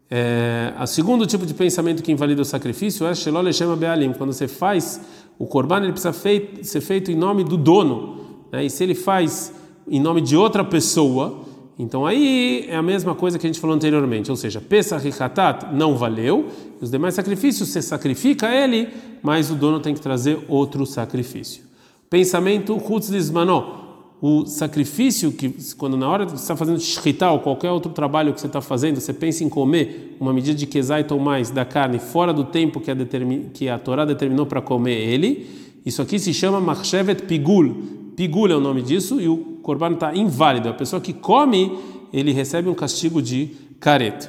É, 0.09 0.73
o 0.79 0.85
segundo 0.85 1.25
tipo 1.25 1.45
de 1.45 1.53
pensamento 1.53 2.03
que 2.03 2.11
invalida 2.11 2.41
o 2.41 2.45
sacrifício 2.45 3.07
é 3.07 3.15
Shelol 3.15 3.51
Shema 3.51 3.75
Bealim. 3.75 4.13
Quando 4.13 4.33
você 4.33 4.47
faz 4.47 5.01
o 5.37 5.45
korban, 5.45 5.83
ele 5.83 5.91
precisa 5.91 6.13
ser 6.61 6.81
feito 6.81 7.11
em 7.11 7.15
nome 7.15 7.43
do 7.43 7.57
dono. 7.57 8.19
Né? 8.51 8.65
E 8.65 8.69
se 8.69 8.83
ele 8.83 8.95
faz 8.95 9.53
em 9.87 9.99
nome 9.99 10.21
de 10.21 10.37
outra 10.37 10.63
pessoa, 10.63 11.41
então 11.77 12.05
aí 12.05 12.65
é 12.69 12.75
a 12.75 12.81
mesma 12.81 13.13
coisa 13.13 13.37
que 13.37 13.45
a 13.45 13.49
gente 13.49 13.59
falou 13.59 13.75
anteriormente. 13.75 14.29
Ou 14.29 14.37
seja, 14.37 14.61
Pesach 14.61 15.05
e 15.07 15.23
Hatat 15.23 15.73
não 15.73 15.97
valeu. 15.97 16.47
Os 16.79 16.91
demais 16.91 17.15
sacrifícios, 17.15 17.69
você 17.69 17.81
sacrifica 17.81 18.53
ele, 18.53 18.89
mas 19.21 19.49
o 19.49 19.55
dono 19.55 19.79
tem 19.79 19.93
que 19.93 20.01
trazer 20.01 20.39
outro 20.47 20.85
sacrifício. 20.85 21.63
Pensamento 22.09 22.79
Chutz 22.79 23.09
Lismanó 23.09 23.84
o 24.27 24.47
sacrifício 24.47 25.31
que 25.31 25.55
quando 25.77 25.95
na 25.95 26.09
hora 26.09 26.25
que 26.25 26.31
você 26.31 26.41
está 26.41 26.55
fazendo 26.55 26.79
shritá 26.79 27.31
ou 27.31 27.37
qualquer 27.37 27.69
outro 27.69 27.91
trabalho 27.91 28.33
que 28.33 28.41
você 28.41 28.47
está 28.47 28.59
fazendo, 28.59 28.99
você 28.99 29.13
pensa 29.13 29.43
em 29.43 29.49
comer 29.49 30.17
uma 30.19 30.33
medida 30.33 30.57
de 30.57 30.65
quesait 30.65 31.13
ou 31.13 31.19
mais 31.19 31.51
da 31.51 31.63
carne 31.63 31.99
fora 31.99 32.33
do 32.33 32.43
tempo 32.43 32.81
que 32.81 32.89
a, 32.89 32.95
determin, 32.95 33.49
que 33.53 33.69
a 33.69 33.77
Torá 33.77 34.03
determinou 34.03 34.47
para 34.47 34.63
comer 34.63 34.95
ele, 34.95 35.47
isso 35.85 36.01
aqui 36.01 36.17
se 36.17 36.33
chama 36.33 36.59
marchevet 36.59 37.21
pigul. 37.27 37.83
Pigul 38.15 38.49
é 38.49 38.55
o 38.55 38.59
nome 38.59 38.81
disso 38.81 39.21
e 39.21 39.27
o 39.27 39.59
corban 39.61 39.91
está 39.91 40.15
inválido. 40.15 40.69
A 40.69 40.73
pessoa 40.73 40.99
que 40.99 41.13
come, 41.13 41.77
ele 42.11 42.31
recebe 42.31 42.67
um 42.67 42.73
castigo 42.73 43.21
de 43.21 43.51
caret. 43.79 44.27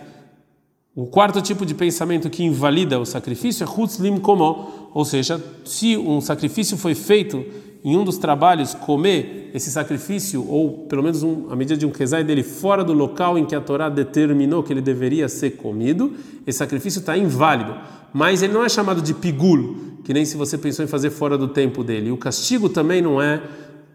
O 0.94 1.06
quarto 1.06 1.40
tipo 1.40 1.64
de 1.64 1.72
pensamento 1.72 2.28
que 2.28 2.44
invalida 2.44 3.00
o 3.00 3.06
sacrifício 3.06 3.64
é 3.64 3.66
hutzlim 3.66 4.18
komó, 4.18 4.90
ou 4.92 5.06
seja, 5.06 5.42
se 5.64 5.96
um 5.96 6.20
sacrifício 6.20 6.76
foi 6.76 6.94
feito 6.94 7.42
em 7.86 7.96
um 7.96 8.02
dos 8.02 8.18
trabalhos 8.18 8.74
comer 8.74 9.48
esse 9.54 9.70
sacrifício, 9.70 10.44
ou 10.48 10.86
pelo 10.88 11.04
menos 11.04 11.22
um, 11.22 11.46
a 11.50 11.54
medida 11.54 11.78
de 11.78 11.86
um 11.86 11.90
kezai 11.90 12.24
dele, 12.24 12.42
fora 12.42 12.82
do 12.82 12.92
local 12.92 13.38
em 13.38 13.46
que 13.46 13.54
a 13.54 13.60
Torá 13.60 13.88
determinou 13.88 14.60
que 14.60 14.72
ele 14.72 14.80
deveria 14.80 15.28
ser 15.28 15.50
comido, 15.50 16.12
esse 16.44 16.58
sacrifício 16.58 16.98
está 16.98 17.16
inválido. 17.16 17.76
Mas 18.12 18.42
ele 18.42 18.52
não 18.52 18.64
é 18.64 18.68
chamado 18.68 19.00
de 19.00 19.14
pigul, 19.14 19.76
que 20.02 20.12
nem 20.12 20.24
se 20.24 20.36
você 20.36 20.58
pensou 20.58 20.84
em 20.84 20.88
fazer 20.88 21.10
fora 21.10 21.38
do 21.38 21.46
tempo 21.46 21.84
dele. 21.84 22.10
O 22.10 22.16
castigo 22.16 22.68
também 22.68 23.00
não 23.00 23.22
é 23.22 23.40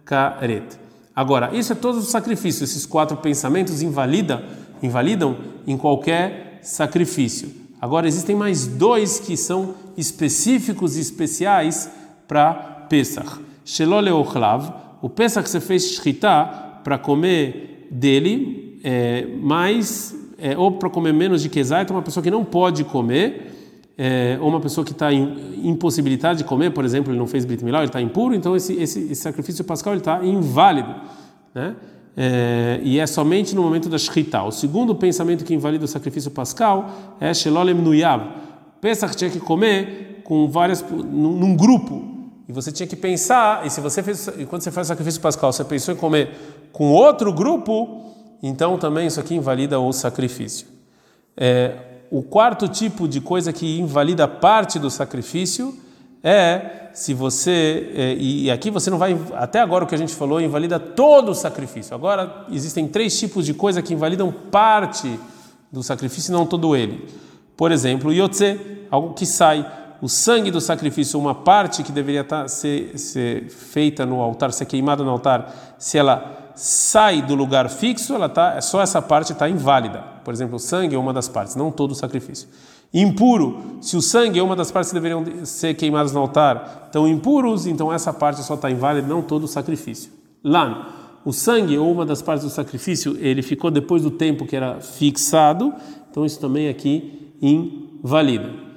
karet. 0.05 0.63
Agora, 1.13 1.53
isso 1.53 1.73
é 1.73 1.75
todos 1.75 2.05
os 2.05 2.11
sacrifícios, 2.11 2.69
esses 2.69 2.85
quatro 2.85 3.17
pensamentos 3.17 3.81
invalida, 3.81 4.41
invalidam 4.81 5.35
em 5.67 5.75
qualquer 5.75 6.61
sacrifício. 6.63 7.51
Agora, 7.81 8.07
existem 8.07 8.37
mais 8.37 8.65
dois 8.65 9.19
que 9.19 9.35
são 9.35 9.75
específicos 9.97 10.95
e 10.95 11.01
especiais 11.01 11.91
para 12.25 12.53
Pesach. 12.87 13.50
Shelole 13.63 14.09
o 15.01 15.09
Pesach 15.09 15.49
você 15.49 15.59
fez 15.59 15.95
shritá 15.95 16.79
para 16.83 16.97
comer 16.97 17.87
dele, 17.89 18.79
é, 18.83 19.27
mais, 19.41 20.15
é, 20.37 20.57
ou 20.57 20.73
para 20.73 20.89
comer 20.89 21.13
menos 21.13 21.41
de 21.41 21.49
kezait, 21.49 21.91
uma 21.91 22.01
pessoa 22.01 22.23
que 22.23 22.31
não 22.31 22.45
pode 22.45 22.83
comer, 22.83 23.51
é, 23.97 24.37
ou 24.39 24.47
uma 24.47 24.59
pessoa 24.59 24.85
que 24.85 24.91
está 24.91 25.11
impossibilitada 25.13 26.35
de 26.35 26.43
comer, 26.43 26.71
por 26.71 26.85
exemplo, 26.85 27.11
ele 27.11 27.19
não 27.19 27.27
fez 27.27 27.45
brit 27.45 27.63
milá, 27.63 27.79
ele 27.79 27.87
está 27.87 28.01
impuro, 28.01 28.33
então 28.33 28.55
esse, 28.55 28.73
esse, 28.73 28.99
esse 29.11 29.21
sacrifício 29.21 29.63
pascal 29.63 29.95
está 29.95 30.23
inválido, 30.25 30.93
né? 31.53 31.75
É, 32.15 32.81
e 32.83 32.99
é 32.99 33.07
somente 33.07 33.55
no 33.55 33.61
momento 33.61 33.87
da 33.87 33.97
shritá. 33.97 34.43
O 34.43 34.51
segundo 34.51 34.93
pensamento 34.93 35.45
que 35.45 35.53
invalida 35.53 35.85
o 35.85 35.87
sacrifício 35.87 36.29
pascal 36.29 37.15
é 37.21 37.33
shelolem 37.33 37.73
nuyav. 37.73 38.21
Pesach 38.81 39.15
tinha 39.15 39.29
que 39.29 39.39
comer 39.39 40.21
com 40.25 40.49
várias 40.49 40.83
num, 40.89 41.37
num 41.37 41.55
grupo 41.55 42.10
e 42.47 42.51
você 42.51 42.71
tinha 42.71 42.87
que 42.87 42.95
pensar, 42.95 43.65
e 43.65 43.69
se 43.69 43.79
você 43.79 44.01
fez, 44.03 44.27
e 44.37 44.45
quando 44.45 44.61
você 44.61 44.71
faz 44.71 44.87
o 44.87 44.89
sacrifício 44.89 45.21
pascal, 45.21 45.53
você 45.53 45.63
pensou 45.63 45.93
em 45.93 45.97
comer 45.97 46.29
com 46.71 46.91
outro 46.91 47.31
grupo, 47.31 48.13
então 48.41 48.77
também 48.77 49.07
isso 49.07 49.19
aqui 49.19 49.35
invalida 49.35 49.79
o 49.79 49.91
sacrifício. 49.93 50.67
É, 51.37 51.75
o 52.09 52.21
quarto 52.21 52.67
tipo 52.67 53.07
de 53.07 53.21
coisa 53.21 53.53
que 53.53 53.79
invalida 53.79 54.27
parte 54.27 54.77
do 54.77 54.89
sacrifício 54.89 55.77
é 56.23 56.89
se 56.93 57.13
você 57.13 57.91
é, 57.95 58.13
e 58.15 58.51
aqui 58.51 58.69
você 58.69 58.89
não 58.89 58.97
vai 58.97 59.17
até 59.33 59.59
agora 59.59 59.85
o 59.85 59.87
que 59.87 59.95
a 59.95 59.97
gente 59.97 60.13
falou 60.13 60.41
invalida 60.41 60.79
todo 60.79 61.31
o 61.31 61.35
sacrifício. 61.35 61.95
Agora 61.95 62.45
existem 62.51 62.87
três 62.87 63.17
tipos 63.17 63.45
de 63.45 63.53
coisa 63.53 63.81
que 63.81 63.93
invalidam 63.93 64.31
parte 64.31 65.19
do 65.71 65.81
sacrifício, 65.81 66.33
não 66.33 66.45
todo 66.45 66.75
ele. 66.75 67.07
Por 67.55 67.71
exemplo, 67.71 68.11
yotze, 68.11 68.59
algo 68.89 69.13
que 69.13 69.25
sai 69.25 69.65
o 70.01 70.09
sangue 70.09 70.49
do 70.49 70.59
sacrifício, 70.59 71.19
uma 71.19 71.35
parte 71.35 71.83
que 71.83 71.91
deveria 71.91 72.21
estar, 72.21 72.41
tá, 72.41 72.47
ser, 72.47 72.97
ser 72.97 73.49
feita 73.49 74.05
no 74.05 74.19
altar, 74.19 74.51
ser 74.51 74.65
queimada 74.65 75.03
no 75.03 75.11
altar, 75.11 75.75
se 75.77 75.97
ela 75.97 76.53
sai 76.55 77.21
do 77.21 77.35
lugar 77.35 77.69
fixo, 77.69 78.13
ela 78.13 78.27
tá, 78.27 78.59
só 78.61 78.81
essa 78.81 79.01
parte 79.01 79.31
está 79.31 79.47
inválida. 79.47 80.03
Por 80.23 80.33
exemplo, 80.33 80.55
o 80.55 80.59
sangue 80.59 80.95
é 80.95 80.99
uma 80.99 81.13
das 81.13 81.29
partes, 81.29 81.55
não 81.55 81.71
todo 81.71 81.91
o 81.91 81.95
sacrifício. 81.95 82.49
Impuro, 82.93 83.77
se 83.79 83.95
o 83.95 84.01
sangue 84.01 84.39
é 84.39 84.43
uma 84.43 84.55
das 84.55 84.71
partes 84.71 84.91
que 84.91 84.99
deveriam 84.99 85.23
ser 85.45 85.75
queimadas 85.75 86.11
no 86.11 86.19
altar, 86.19 86.85
estão 86.87 87.07
impuros, 87.07 87.67
então 87.67 87.93
essa 87.93 88.11
parte 88.11 88.43
só 88.43 88.55
está 88.55 88.69
inválida, 88.69 89.07
não 89.07 89.21
todo 89.21 89.43
o 89.43 89.47
sacrifício. 89.47 90.11
Lan, 90.43 90.87
o 91.23 91.31
sangue 91.31 91.77
ou 91.77 91.91
uma 91.91 92.05
das 92.05 92.21
partes 92.21 92.43
do 92.43 92.49
sacrifício, 92.49 93.15
ele 93.19 93.43
ficou 93.43 93.69
depois 93.69 94.01
do 94.01 94.09
tempo 94.09 94.45
que 94.47 94.55
era 94.55 94.81
fixado, 94.81 95.73
então 96.09 96.25
isso 96.25 96.39
também 96.39 96.67
aqui 96.67 97.35
invalida. 97.41 98.70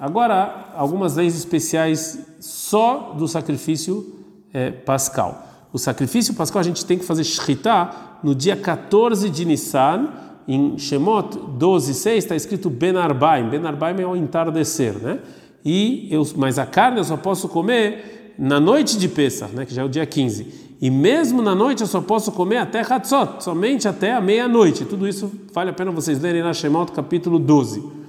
Agora, 0.00 0.72
algumas 0.74 1.16
leis 1.16 1.36
especiais 1.36 2.20
só 2.40 3.14
do 3.18 3.28
sacrifício 3.28 4.14
é, 4.50 4.70
pascal. 4.70 5.46
O 5.74 5.78
sacrifício 5.78 6.32
pascal 6.32 6.60
a 6.60 6.62
gente 6.62 6.86
tem 6.86 6.98
que 6.98 7.04
fazer 7.04 7.22
shritá 7.22 8.18
no 8.24 8.34
dia 8.34 8.56
14 8.56 9.28
de 9.28 9.44
Nissan, 9.44 10.08
em 10.48 10.78
Shemot 10.78 11.36
12:6 11.58 12.16
está 12.16 12.34
escrito 12.34 12.70
Ben 12.70 12.96
Arbaim. 12.96 13.50
Ben 13.50 13.64
Arbaim 13.66 14.00
é 14.00 14.06
o 14.06 14.16
entardecer, 14.16 14.94
né? 14.94 15.18
E 15.62 16.08
eu, 16.10 16.26
mas 16.34 16.58
a 16.58 16.64
carne 16.64 16.98
eu 16.98 17.04
só 17.04 17.18
posso 17.18 17.46
comer 17.46 18.34
na 18.38 18.58
noite 18.58 18.98
de 18.98 19.06
Pesach, 19.06 19.54
né, 19.54 19.66
que 19.66 19.74
já 19.74 19.82
é 19.82 19.84
o 19.84 19.88
dia 19.88 20.06
15. 20.06 20.70
E 20.80 20.90
mesmo 20.90 21.42
na 21.42 21.54
noite 21.54 21.82
eu 21.82 21.86
só 21.86 22.00
posso 22.00 22.32
comer 22.32 22.56
até 22.56 22.80
Hatzot, 22.80 23.44
somente 23.44 23.86
até 23.86 24.14
a 24.14 24.20
meia-noite. 24.20 24.86
Tudo 24.86 25.06
isso 25.06 25.30
vale 25.52 25.68
a 25.68 25.74
pena 25.74 25.90
vocês 25.90 26.18
lerem 26.18 26.42
na 26.42 26.54
Shemot 26.54 26.90
capítulo 26.92 27.38
12 27.38 27.99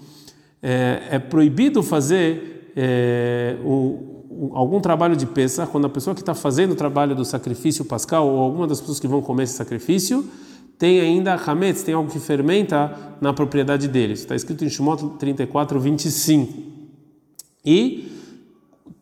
é, 0.62 1.04
é 1.12 1.20
proibido 1.20 1.82
fazer 1.82 2.72
é, 2.76 3.58
o, 3.64 4.52
algum 4.54 4.80
trabalho 4.80 5.16
de 5.16 5.26
peça 5.26 5.68
quando 5.68 5.86
a 5.86 5.90
pessoa 5.90 6.16
que 6.16 6.22
está 6.22 6.34
fazendo 6.34 6.72
o 6.72 6.76
trabalho 6.76 7.16
do 7.16 7.26
sacrifício 7.26 7.86
pascal 7.86 8.28
ou 8.28 8.40
alguma 8.40 8.68
das 8.68 8.80
pessoas 8.80 9.00
que 9.00 9.08
vão 9.08 9.22
comer 9.22 9.44
esse 9.44 9.54
sacrifício 9.54 10.28
tem 10.78 11.00
ainda 11.00 11.36
hametz, 11.36 11.84
tem 11.84 11.94
algo 11.94 12.10
que 12.10 12.20
fermenta 12.20 12.92
na 13.22 13.32
propriedade 13.32 13.88
deles. 13.88 14.22
Está 14.22 14.36
escrito 14.36 14.66
em 14.66 14.70
Shemot 14.70 15.18
34, 15.20 15.80
25. 15.80 16.54
E 17.64 18.12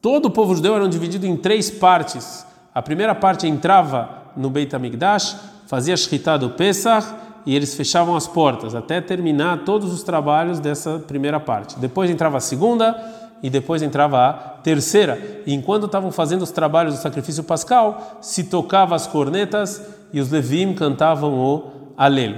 todo 0.01 0.25
o 0.25 0.29
povo 0.29 0.53
judeu 0.53 0.75
era 0.75 0.89
dividido 0.89 1.25
em 1.25 1.37
três 1.37 1.71
partes 1.71 2.45
A 2.73 2.81
primeira 2.81 3.15
parte 3.15 3.47
entrava 3.47 4.31
no 4.35 4.49
Beit 4.49 4.75
HaMikdash, 4.75 5.37
fazia 5.67 5.95
Shritá 5.95 6.37
do 6.37 6.49
Pesach 6.51 7.07
e 7.45 7.55
eles 7.55 7.75
fechavam 7.75 8.15
as 8.15 8.27
portas 8.27 8.75
até 8.75 9.01
terminar 9.01 9.63
todos 9.65 9.93
os 9.93 10.03
trabalhos 10.03 10.59
dessa 10.59 10.99
primeira 10.99 11.39
parte. 11.39 11.79
Depois 11.79 12.09
entrava 12.09 12.37
a 12.37 12.41
segunda 12.41 12.95
e 13.41 13.49
depois 13.49 13.81
entrava 13.81 14.27
a 14.27 14.33
terceira. 14.33 15.41
E 15.45 15.53
enquanto 15.53 15.85
estavam 15.85 16.11
fazendo 16.11 16.41
os 16.41 16.51
trabalhos 16.51 16.95
do 16.95 17.01
sacrifício 17.01 17.43
pascal, 17.43 18.17
se 18.21 18.45
tocava 18.45 18.95
as 18.95 19.07
cornetas 19.07 19.81
e 20.11 20.19
os 20.19 20.29
levim 20.29 20.73
cantavam 20.73 21.33
o 21.33 21.63
Alel. 21.97 22.35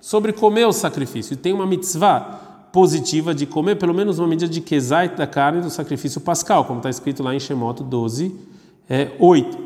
Sobre 0.00 0.32
comer 0.32 0.66
o 0.66 0.72
sacrifício, 0.72 1.36
tem 1.36 1.52
uma 1.52 1.66
mitzvah 1.66 2.40
positiva 2.72 3.34
de 3.34 3.46
comer 3.46 3.76
pelo 3.76 3.94
menos 3.94 4.18
uma 4.18 4.26
medida 4.26 4.52
de 4.52 4.60
kezait 4.60 5.16
da 5.16 5.26
carne 5.26 5.60
do 5.60 5.70
sacrifício 5.70 6.20
pascal, 6.20 6.64
como 6.64 6.80
está 6.80 6.90
escrito 6.90 7.22
lá 7.22 7.34
em 7.34 7.40
Shemot 7.40 7.82
12, 7.82 8.34
é, 8.90 9.12
8. 9.18 9.58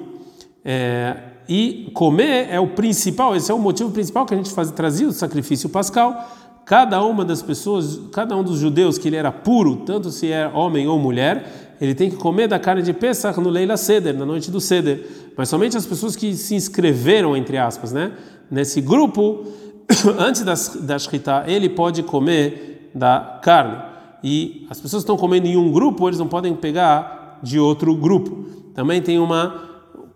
É, 0.64 1.16
e 1.48 1.90
comer 1.94 2.48
é 2.50 2.60
o 2.60 2.68
principal, 2.68 3.34
esse 3.34 3.50
é 3.50 3.54
o 3.54 3.58
motivo 3.58 3.90
principal 3.90 4.26
que 4.26 4.34
a 4.34 4.36
gente 4.36 4.50
faz, 4.50 4.70
trazia 4.70 5.08
o 5.08 5.12
sacrifício 5.12 5.68
pascal. 5.68 6.28
Cada 6.66 7.02
uma 7.02 7.24
das 7.24 7.40
pessoas, 7.40 7.98
cada 8.12 8.36
um 8.36 8.44
dos 8.44 8.58
judeus 8.58 8.98
que 8.98 9.08
ele 9.08 9.16
era 9.16 9.32
puro, 9.32 9.76
tanto 9.76 10.10
se 10.10 10.30
é 10.30 10.46
homem 10.46 10.86
ou 10.86 10.98
mulher, 10.98 11.76
ele 11.80 11.94
tem 11.94 12.10
que 12.10 12.16
comer 12.16 12.48
da 12.48 12.58
carne 12.58 12.82
de 12.82 12.92
Pesach 12.92 13.40
no 13.40 13.48
Leila 13.48 13.78
Seder, 13.78 14.14
na 14.14 14.26
noite 14.26 14.50
do 14.50 14.60
Seder. 14.60 15.06
Mas 15.34 15.48
somente 15.48 15.76
as 15.76 15.86
pessoas 15.86 16.14
que 16.14 16.34
se 16.34 16.54
inscreveram, 16.54 17.34
entre 17.34 17.56
aspas, 17.56 17.92
né, 17.92 18.12
nesse 18.50 18.82
grupo, 18.82 19.46
antes 20.18 20.42
da, 20.42 20.54
da 20.82 20.98
Shritá, 20.98 21.44
ele 21.46 21.70
pode 21.70 22.02
comer 22.02 22.90
da 22.94 23.40
carne. 23.42 23.78
E 24.22 24.66
as 24.68 24.78
pessoas 24.78 25.02
que 25.02 25.10
estão 25.10 25.16
comendo 25.16 25.46
em 25.46 25.56
um 25.56 25.72
grupo, 25.72 26.06
eles 26.08 26.18
não 26.18 26.28
podem 26.28 26.54
pegar 26.54 27.38
de 27.42 27.58
outro 27.58 27.94
grupo. 27.94 28.46
Também 28.74 29.00
tem 29.00 29.18
uma 29.18 29.67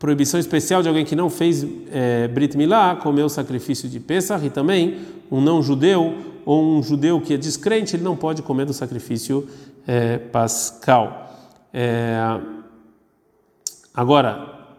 proibição 0.03 0.41
especial 0.41 0.83
de 0.83 0.89
alguém 0.89 1.05
que 1.05 1.15
não 1.15 1.31
fez 1.31 1.65
é, 1.93 2.27
Brit 2.27 2.57
Milá 2.57 2.97
comer 2.97 3.23
o 3.23 3.29
sacrifício 3.29 3.89
de 3.89 4.01
Pesach 4.01 4.45
e 4.45 4.51
também 4.51 4.99
um 5.31 5.41
não 5.41 5.63
judeu 5.63 6.41
ou 6.45 6.61
um 6.61 6.83
judeu 6.83 7.21
que 7.21 7.35
é 7.35 7.37
descrente 7.37 7.95
ele 7.95 8.03
não 8.03 8.17
pode 8.17 8.43
comer 8.43 8.67
do 8.67 8.75
sacrifício 8.75 9.49
é, 9.87 10.19
pascal. 10.19 11.33
É, 11.73 12.19
agora, 13.95 14.75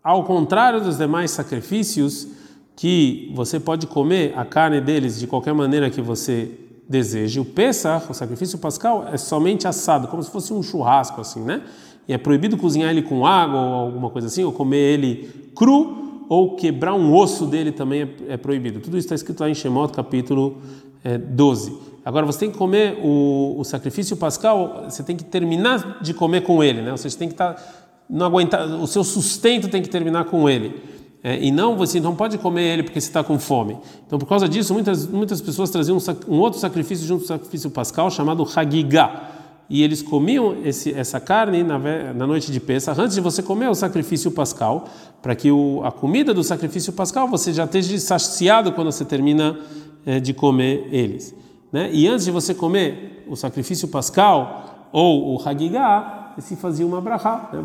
ao 0.00 0.22
contrário 0.22 0.80
dos 0.80 0.96
demais 0.96 1.32
sacrifícios 1.32 2.28
que 2.76 3.32
você 3.34 3.58
pode 3.58 3.88
comer 3.88 4.32
a 4.36 4.44
carne 4.44 4.80
deles 4.80 5.18
de 5.18 5.26
qualquer 5.26 5.54
maneira 5.54 5.90
que 5.90 6.00
você 6.00 6.52
deseje, 6.88 7.40
o 7.40 7.44
Pesach, 7.44 8.06
o 8.08 8.14
sacrifício 8.14 8.56
pascal, 8.58 9.08
é 9.12 9.16
somente 9.16 9.66
assado, 9.66 10.06
como 10.06 10.22
se 10.22 10.30
fosse 10.30 10.52
um 10.52 10.62
churrasco 10.62 11.20
assim, 11.20 11.40
né? 11.40 11.62
E 12.08 12.14
é 12.14 12.18
proibido 12.18 12.56
cozinhar 12.56 12.90
ele 12.90 13.02
com 13.02 13.26
água 13.26 13.60
ou 13.60 13.74
alguma 13.74 14.08
coisa 14.08 14.28
assim, 14.28 14.42
ou 14.42 14.50
comer 14.50 14.78
ele 14.78 15.28
cru, 15.54 16.24
ou 16.26 16.56
quebrar 16.56 16.94
um 16.94 17.14
osso 17.14 17.44
dele 17.44 17.70
também 17.70 18.02
é, 18.02 18.34
é 18.34 18.36
proibido. 18.36 18.80
Tudo 18.80 18.96
isso 18.96 19.06
está 19.06 19.14
escrito 19.14 19.40
lá 19.40 19.50
em 19.50 19.54
Shemot, 19.54 19.92
capítulo 19.92 20.56
é, 21.04 21.18
12. 21.18 21.76
Agora 22.04 22.24
você 22.24 22.40
tem 22.40 22.50
que 22.50 22.56
comer 22.56 22.98
o, 23.02 23.56
o, 23.58 23.64
sacrifício 23.64 24.16
pascal, 24.16 24.84
você 24.88 25.02
tem 25.02 25.16
que 25.16 25.24
terminar 25.24 25.98
de 26.00 26.14
comer 26.14 26.42
com 26.42 26.64
ele, 26.64 26.80
né? 26.80 26.90
Ou 26.90 26.96
seja, 26.96 27.10
você 27.10 27.18
tem 27.18 27.28
que 27.28 27.34
estar 27.34 27.54
tá, 27.54 27.62
não 28.08 28.24
aguentar, 28.24 28.66
o 28.66 28.86
seu 28.86 29.04
sustento 29.04 29.68
tem 29.68 29.82
que 29.82 29.90
terminar 29.90 30.24
com 30.24 30.48
ele. 30.48 30.82
É, 31.22 31.42
e 31.42 31.50
não 31.50 31.76
você 31.76 32.00
não 32.00 32.14
pode 32.14 32.38
comer 32.38 32.62
ele 32.62 32.82
porque 32.84 33.00
você 33.00 33.08
está 33.08 33.22
com 33.22 33.38
fome. 33.38 33.76
Então, 34.06 34.18
por 34.18 34.26
causa 34.26 34.48
disso, 34.48 34.72
muitas, 34.72 35.06
muitas 35.06 35.42
pessoas 35.42 35.68
traziam 35.68 35.98
um, 35.98 36.34
um 36.34 36.38
outro 36.38 36.58
sacrifício 36.58 37.06
junto 37.06 37.22
ao 37.22 37.28
sacrifício 37.28 37.70
pascal 37.70 38.10
chamado 38.10 38.46
Hagigah 38.56 39.37
e 39.70 39.82
eles 39.82 40.00
comiam 40.00 40.56
esse, 40.64 40.94
essa 40.94 41.20
carne 41.20 41.62
na, 41.62 41.78
na, 42.14 42.26
noite 42.26 42.50
de 42.50 42.58
Pesach, 42.58 42.98
antes 42.98 43.14
de 43.14 43.20
você 43.20 43.42
comer 43.42 43.68
o 43.68 43.74
sacrifício 43.74 44.30
pascal, 44.30 44.88
para 45.20 45.34
que 45.34 45.50
o, 45.50 45.82
a 45.84 45.92
comida 45.92 46.32
do 46.32 46.42
sacrifício 46.42 46.92
pascal 46.92 47.28
você 47.28 47.52
já 47.52 47.64
esteja 47.64 47.98
saciado 47.98 48.72
quando 48.72 48.90
você 48.90 49.04
termina 49.04 49.58
é, 50.06 50.20
de 50.20 50.32
comer 50.32 50.88
eles. 50.90 51.34
Né? 51.70 51.90
E 51.92 52.08
antes 52.08 52.24
de 52.24 52.30
você 52.30 52.54
comer 52.54 53.26
o 53.28 53.36
sacrifício 53.36 53.88
pascal 53.88 54.88
ou 54.90 55.34
o 55.34 55.42
Hagigah, 55.46 56.34
se 56.38 56.56
fazia 56.56 56.86
uma 56.86 57.00
brachá. 57.00 57.50
Né? 57.52 57.60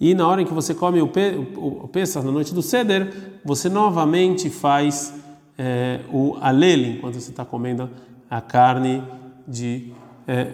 E 0.00 0.14
na 0.14 0.26
hora 0.26 0.40
em 0.40 0.46
que 0.46 0.54
você 0.54 0.74
come 0.74 1.02
o, 1.02 1.06
o, 1.06 1.84
o 1.84 1.88
Pesach, 1.88 2.24
na 2.24 2.32
noite 2.32 2.54
do 2.54 2.62
Seder, 2.62 3.38
você 3.44 3.68
novamente 3.68 4.48
faz 4.48 5.21
é, 5.58 6.00
o 6.12 6.36
alele, 6.40 6.96
enquanto 6.96 7.14
você 7.14 7.30
está 7.30 7.44
comendo 7.44 7.88
a 8.28 8.40
carne 8.40 9.02
de 9.46 9.92
é, 10.26 10.52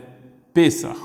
Pesach. 0.52 0.98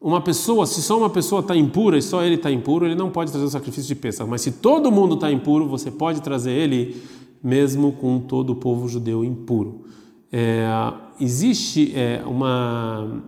Uma 0.00 0.20
pessoa, 0.20 0.66
se 0.66 0.80
só 0.80 0.98
uma 0.98 1.10
pessoa 1.10 1.40
está 1.40 1.56
impura 1.56 1.98
e 1.98 2.02
só 2.02 2.22
ele 2.22 2.36
está 2.36 2.50
impuro, 2.50 2.86
ele 2.86 2.94
não 2.94 3.10
pode 3.10 3.30
trazer 3.30 3.46
o 3.46 3.50
sacrifício 3.50 3.88
de 3.88 3.94
Pesach. 3.94 4.28
Mas 4.28 4.42
se 4.42 4.52
todo 4.52 4.92
mundo 4.92 5.14
está 5.14 5.30
impuro, 5.30 5.68
você 5.68 5.90
pode 5.90 6.22
trazer 6.22 6.52
ele, 6.52 7.02
mesmo 7.42 7.92
com 7.92 8.20
todo 8.20 8.50
o 8.50 8.56
povo 8.56 8.88
judeu 8.88 9.24
impuro. 9.24 9.84
É, 10.32 10.66
existe 11.20 11.92
é, 11.96 12.22
uma 12.26 13.22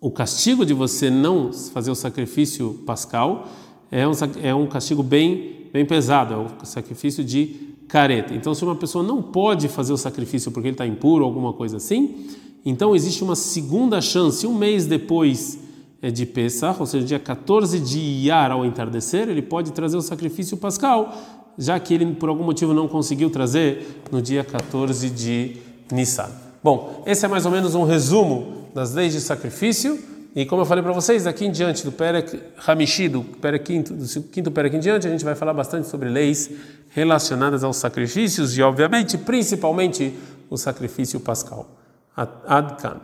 o 0.00 0.10
castigo 0.10 0.66
de 0.66 0.74
você 0.74 1.08
não 1.08 1.50
fazer 1.50 1.90
o 1.90 1.94
sacrifício 1.94 2.82
pascal 2.84 3.48
é 3.90 4.06
um, 4.06 4.12
é 4.42 4.54
um 4.54 4.66
castigo 4.66 5.02
bem 5.02 5.70
bem 5.72 5.86
pesado, 5.86 6.34
é 6.34 6.36
o 6.36 6.66
sacrifício 6.66 7.24
de 7.24 7.73
careta. 7.88 8.34
Então, 8.34 8.54
se 8.54 8.64
uma 8.64 8.74
pessoa 8.74 9.04
não 9.04 9.22
pode 9.22 9.68
fazer 9.68 9.92
o 9.92 9.96
sacrifício 9.96 10.50
porque 10.50 10.68
ele 10.68 10.74
está 10.74 10.86
impuro 10.86 11.24
alguma 11.24 11.52
coisa 11.52 11.76
assim, 11.76 12.26
então 12.64 12.94
existe 12.96 13.22
uma 13.22 13.36
segunda 13.36 14.00
chance, 14.00 14.46
um 14.46 14.54
mês 14.54 14.86
depois 14.86 15.58
é, 16.00 16.10
de 16.10 16.26
Pesach, 16.26 16.80
ou 16.80 16.86
seja, 16.86 17.06
dia 17.06 17.18
14 17.18 17.78
de 17.78 17.98
Iyar 17.98 18.50
ao 18.50 18.64
entardecer, 18.64 19.28
ele 19.28 19.42
pode 19.42 19.72
trazer 19.72 19.96
o 19.96 20.02
sacrifício 20.02 20.56
pascal, 20.56 21.14
já 21.58 21.78
que 21.78 21.94
ele 21.94 22.06
por 22.14 22.28
algum 22.28 22.44
motivo 22.44 22.72
não 22.72 22.88
conseguiu 22.88 23.30
trazer 23.30 24.02
no 24.10 24.20
dia 24.20 24.42
14 24.42 25.10
de 25.10 25.56
Nissan. 25.92 26.30
Bom, 26.62 27.02
esse 27.06 27.24
é 27.24 27.28
mais 27.28 27.44
ou 27.44 27.52
menos 27.52 27.74
um 27.74 27.84
resumo 27.84 28.64
das 28.74 28.94
leis 28.94 29.12
de 29.12 29.20
sacrifício. 29.20 29.98
E 30.34 30.44
como 30.44 30.62
eu 30.62 30.66
falei 30.66 30.82
para 30.82 30.92
vocês, 30.92 31.24
daqui 31.24 31.44
em 31.44 31.50
diante 31.50 31.84
do 31.84 31.92
Perek 31.92 32.42
Hamishi, 32.66 33.08
do, 33.08 33.22
Perek 33.22 33.64
quinto, 33.64 33.94
do 33.94 34.22
quinto 34.24 34.50
Perek 34.50 34.76
em 34.76 34.80
diante, 34.80 35.06
a 35.06 35.10
gente 35.10 35.24
vai 35.24 35.36
falar 35.36 35.54
bastante 35.54 35.88
sobre 35.88 36.08
leis 36.08 36.50
relacionadas 36.90 37.62
aos 37.62 37.76
sacrifícios 37.76 38.58
e, 38.58 38.62
obviamente, 38.62 39.16
principalmente 39.16 40.12
o 40.50 40.56
sacrifício 40.56 41.20
pascal. 41.20 41.68
Ad, 42.16 42.32
ad 42.46 43.00